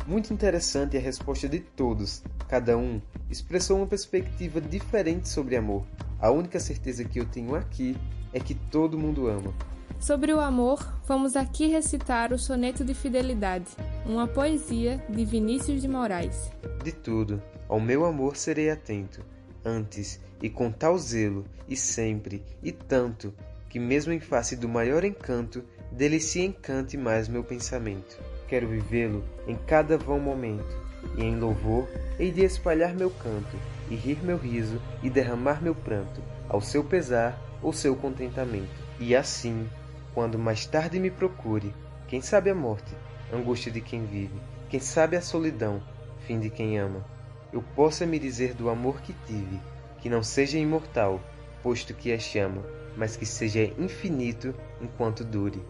Muito 0.07 0.33
interessante 0.33 0.97
a 0.97 1.01
resposta 1.01 1.49
de 1.49 1.61
todos. 1.61 2.23
Cada 2.49 2.77
um 2.77 3.01
expressou 3.31 3.77
uma 3.77 3.87
perspectiva 3.87 4.61
diferente 4.61 5.29
sobre 5.29 5.57
amor. 5.57 5.85
A 6.21 6.31
única 6.31 6.59
certeza 6.59 7.05
que 7.05 7.21
eu 7.21 7.25
tenho 7.25 7.55
aqui 7.55 7.97
é 8.33 8.41
que 8.41 8.55
todo 8.55 8.99
mundo 8.99 9.29
ama. 9.29 9.55
Sobre 10.01 10.33
o 10.33 10.41
amor, 10.41 10.95
vamos 11.07 11.37
aqui 11.37 11.67
recitar 11.67 12.33
o 12.33 12.39
Soneto 12.39 12.85
de 12.85 12.95
Fidelidade, 12.95 13.67
uma 14.07 14.27
poesia 14.27 15.05
de 15.09 15.25
Vinícius 15.25 15.83
de 15.83 15.89
Moraes. 15.89 16.51
De 16.83 16.91
tudo, 16.91 17.43
ao 17.69 17.79
meu 17.79 18.05
amor 18.05 18.37
serei 18.37 18.71
atento, 18.71 19.23
antes 19.65 20.19
e 20.43 20.49
com 20.49 20.71
tal 20.71 20.97
zelo, 20.99 21.45
e 21.69 21.77
sempre, 21.77 22.43
e 22.63 22.73
tanto, 22.73 23.33
que 23.69 23.79
mesmo 23.79 24.13
em 24.13 24.21
face 24.21 24.57
do 24.57 24.69
maior 24.69 25.05
encanto, 25.05 25.63
dele 25.93 26.21
se 26.21 26.41
encante 26.41 26.97
mais 26.97 27.29
meu 27.29 27.45
pensamento. 27.45 28.19
Quero 28.49 28.69
vivê-lo 28.69 29.25
em 29.47 29.55
cada 29.55 29.97
vão 29.97 30.19
momento, 30.19 30.77
e 31.17 31.23
em 31.23 31.39
louvor 31.39 31.89
hei 32.19 32.31
de 32.31 32.45
espalhar 32.45 32.95
meu 32.95 33.11
canto, 33.11 33.57
e 33.89 33.95
rir 33.95 34.23
meu 34.23 34.37
riso, 34.37 34.81
e 35.03 35.11
derramar 35.11 35.63
meu 35.63 35.75
pranto, 35.75 36.23
ao 36.49 36.61
seu 36.61 36.83
pesar 36.83 37.41
ou 37.63 37.73
seu 37.73 37.95
contentamento. 37.95 38.91
E 38.99 39.15
assim, 39.15 39.69
quando 40.15 40.39
mais 40.39 40.67
tarde 40.67 40.99
me 40.99 41.11
procure, 41.11 41.73
quem 42.09 42.21
sabe 42.21 42.51
a 42.51 42.55
morte, 42.55 42.93
angústia 43.33 43.71
de 43.71 43.81
quem 43.81 44.05
vive, 44.05 44.35
quem 44.69 44.81
sabe 44.81 45.17
a 45.17 45.21
solidão, 45.21 45.81
fim 46.27 46.41
de 46.41 46.51
quem 46.51 46.79
ama, 46.79 47.05
eu 47.53 47.63
possa 47.75 48.05
me 48.07 48.19
dizer 48.19 48.55
do 48.55 48.69
amor 48.69 49.01
que 49.01 49.15
tive, 49.27 49.61
que 50.01 50.09
não 50.09 50.23
seja 50.23 50.59
imortal, 50.59 51.21
posto 51.63 51.95
que 51.95 52.11
é 52.11 52.19
chama, 52.19 52.65
mas 52.97 53.17
que 53.17 53.27
seja 53.27 53.65
infinito 53.79 54.55
enquanto 54.81 55.25
dure. 55.25 55.63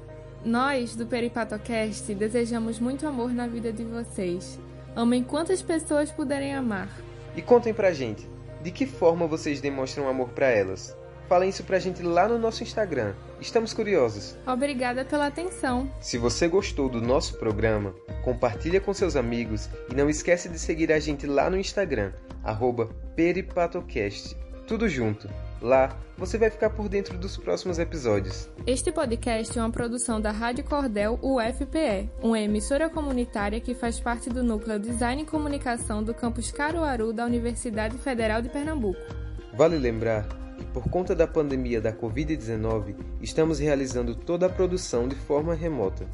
Nós, 0.45 0.97
do 0.97 1.07
Peripatocast, 1.07 2.14
desejamos 2.14 2.79
muito 2.81 3.07
amor 3.07 3.33
na 3.33 3.47
vida 3.47 3.73
de 3.73 3.85
vocês. 3.85 4.59
Amem 4.97 5.23
quantas 5.23 5.61
pessoas 5.61 6.11
puderem 6.11 6.55
amar. 6.55 6.88
E 7.37 7.43
contem 7.43 7.75
pra 7.75 7.93
gente, 7.93 8.27
de 8.62 8.71
que 8.71 8.87
forma 8.87 9.27
vocês 9.27 9.61
demonstram 9.61 10.09
amor 10.09 10.31
para 10.31 10.49
elas? 10.49 10.97
Falem 11.29 11.51
isso 11.51 11.62
pra 11.62 11.79
gente 11.79 12.03
lá 12.03 12.27
no 12.27 12.38
nosso 12.38 12.62
Instagram. 12.62 13.14
Estamos 13.40 13.72
curiosos. 13.72 14.37
Obrigada 14.46 15.05
pela 15.05 15.26
atenção. 15.26 15.90
Se 15.98 16.18
você 16.18 16.46
gostou 16.46 16.88
do 16.90 17.00
nosso 17.00 17.38
programa, 17.38 17.94
compartilha 18.22 18.81
com 18.81 18.92
seus 18.92 19.16
amigos 19.16 19.70
e 19.90 19.94
não 19.94 20.11
esquece 20.11 20.48
de 20.48 20.59
seguir 20.59 20.92
a 20.92 21.00
gente 21.00 21.26
lá 21.26 21.48
no 21.48 21.57
Instagram, 21.57 22.12
peripatocast. 23.16 24.37
Tudo 24.66 24.88
junto. 24.88 25.29
Lá 25.61 25.96
você 26.16 26.38
vai 26.38 26.50
ficar 26.50 26.70
por 26.70 26.88
dentro 26.88 27.16
dos 27.18 27.37
próximos 27.37 27.79
episódios. 27.79 28.48
Este 28.66 28.92
podcast 28.92 29.59
é 29.59 29.62
uma 29.62 29.70
produção 29.70 30.20
da 30.20 30.31
Rádio 30.31 30.64
Cordel 30.64 31.18
UFPE, 31.22 32.11
uma 32.22 32.38
emissora 32.38 32.88
comunitária 32.88 33.59
que 33.59 33.74
faz 33.74 33.98
parte 33.98 34.29
do 34.31 34.44
núcleo 34.44 34.79
Design 34.79 35.22
e 35.22 35.26
Comunicação 35.26 36.03
do 36.03 36.14
campus 36.14 36.53
Caruaru 36.53 37.12
da 37.12 37.24
Universidade 37.24 37.96
Federal 37.98 38.42
de 38.42 38.48
Pernambuco. 38.48 39.00
Vale 39.55 39.76
lembrar 39.76 40.39
por 40.73 40.88
conta 40.88 41.14
da 41.14 41.27
pandemia 41.27 41.81
da 41.81 41.92
Covid-19, 41.92 42.94
estamos 43.20 43.59
realizando 43.59 44.14
toda 44.14 44.46
a 44.46 44.51
produção 44.51 45.09
de 45.09 45.14
forma 45.14 45.55
remota. 45.55 46.07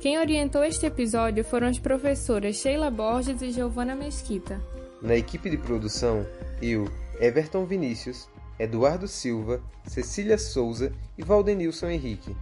Quem 0.00 0.18
orientou 0.18 0.62
este 0.62 0.86
episódio 0.86 1.42
foram 1.42 1.68
as 1.68 1.78
professoras 1.78 2.56
Sheila 2.56 2.90
Borges 2.90 3.40
e 3.42 3.50
Giovana 3.50 3.94
Mesquita. 3.94 4.60
Na 5.00 5.16
equipe 5.16 5.48
de 5.50 5.56
produção, 5.56 6.26
eu, 6.60 6.88
Everton 7.20 7.64
Vinícius, 7.64 8.28
Eduardo 8.58 9.08
Silva, 9.08 9.60
Cecília 9.86 10.38
Souza 10.38 10.92
e 11.16 11.22
Valdenilson 11.22 11.88
Henrique. 11.88 12.34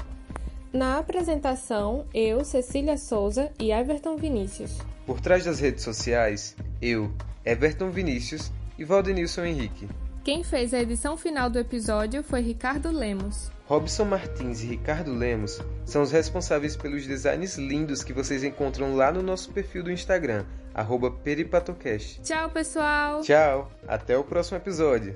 Na 0.73 0.99
apresentação, 0.99 2.05
eu, 2.13 2.45
Cecília 2.45 2.97
Souza 2.97 3.51
e 3.61 3.71
Everton 3.71 4.17
Vinícius. 4.17 4.79
Por 5.07 5.21
trás 5.21 5.45
das 5.45 5.61
redes 5.61 5.85
sociais, 5.85 6.57
eu, 6.83 7.13
Everton 7.45 7.91
Vinícius 7.91 8.51
e 8.79 8.85
Valdenilson 8.85 9.45
Henrique. 9.45 9.89
Quem 10.25 10.43
fez 10.43 10.73
a 10.73 10.81
edição 10.81 11.19
final 11.19 11.51
do 11.51 11.59
episódio 11.59 12.23
foi 12.23 12.41
Ricardo 12.41 12.91
Lemos. 12.91 13.53
Robson 13.67 14.07
Martins 14.07 14.63
e 14.63 14.67
Ricardo 14.69 15.13
Lemos 15.13 15.61
são 15.85 16.01
os 16.01 16.11
responsáveis 16.11 16.75
pelos 16.75 17.07
designs 17.07 17.59
lindos 17.59 18.03
que 18.03 18.15
vocês 18.15 18.43
encontram 18.43 18.97
lá 18.97 19.13
no 19.13 19.23
nosso 19.23 19.53
perfil 19.53 19.83
do 19.83 19.93
Instagram, 19.93 20.47
peripatocast. 21.23 22.23
Tchau, 22.23 22.49
pessoal! 22.49 23.21
Tchau! 23.21 23.71
Até 23.87 24.17
o 24.17 24.25
próximo 24.25 24.57
episódio! 24.57 25.15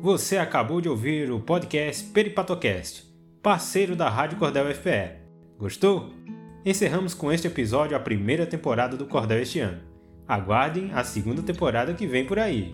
Você 0.00 0.38
acabou 0.38 0.80
de 0.80 0.88
ouvir 0.88 1.28
o 1.32 1.40
podcast 1.40 2.04
Peripatocast, 2.04 3.02
parceiro 3.42 3.96
da 3.96 4.08
Rádio 4.08 4.38
Cordel 4.38 4.72
FPE. 4.72 5.22
Gostou? 5.58 6.22
Encerramos 6.64 7.12
com 7.12 7.32
este 7.32 7.48
episódio 7.48 7.96
a 7.96 8.00
primeira 8.00 8.46
temporada 8.46 8.96
do 8.96 9.04
Cordel 9.04 9.42
este 9.42 9.58
ano. 9.58 9.80
Aguardem 10.28 10.92
a 10.92 11.02
segunda 11.02 11.42
temporada 11.42 11.92
que 11.92 12.06
vem 12.06 12.24
por 12.24 12.38
aí. 12.38 12.72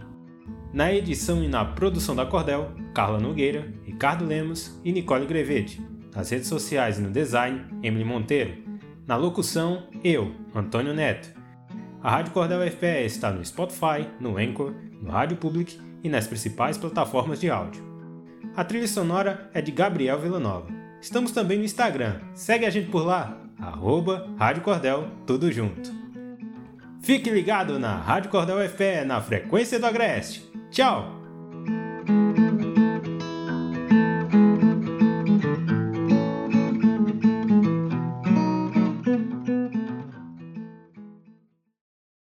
Na 0.74 0.92
edição 0.92 1.42
e 1.42 1.48
na 1.48 1.64
produção 1.64 2.14
da 2.14 2.26
Cordel, 2.26 2.70
Carla 2.94 3.18
Nogueira, 3.18 3.72
Ricardo 3.84 4.26
Lemos 4.26 4.78
e 4.84 4.92
Nicole 4.92 5.24
Grevete. 5.24 5.82
Nas 6.14 6.28
redes 6.28 6.48
sociais 6.48 6.98
e 6.98 7.00
no 7.00 7.10
design, 7.10 7.64
Emily 7.82 8.04
Monteiro. 8.04 8.58
Na 9.06 9.16
locução, 9.16 9.88
eu, 10.04 10.34
Antônio 10.54 10.92
Neto. 10.92 11.32
A 12.02 12.10
Rádio 12.10 12.32
Cordel 12.32 12.70
FPE 12.70 13.06
está 13.06 13.32
no 13.32 13.42
Spotify, 13.42 14.06
no 14.20 14.36
Anchor, 14.36 14.74
no 15.00 15.10
Rádio 15.10 15.38
Public 15.38 15.80
e 16.04 16.10
nas 16.10 16.26
principais 16.26 16.76
plataformas 16.76 17.40
de 17.40 17.48
áudio. 17.48 17.82
A 18.54 18.62
trilha 18.64 18.86
sonora 18.86 19.50
é 19.54 19.62
de 19.62 19.72
Gabriel 19.72 20.20
Villanova. 20.20 20.68
Estamos 21.00 21.32
também 21.32 21.56
no 21.56 21.64
Instagram. 21.64 22.20
Segue 22.34 22.66
a 22.66 22.70
gente 22.70 22.90
por 22.90 23.06
lá! 23.06 23.47
Arroba 23.60 24.28
Rádio 24.38 24.62
Cordel, 24.62 25.08
tudo 25.26 25.50
junto. 25.50 25.90
Fique 27.00 27.30
ligado 27.30 27.78
na 27.78 27.96
Rádio 27.96 28.30
Cordel 28.30 28.68
FE 28.68 29.04
na 29.04 29.20
frequência 29.20 29.78
do 29.78 29.86
Agreste. 29.86 30.48
Tchau! 30.70 31.17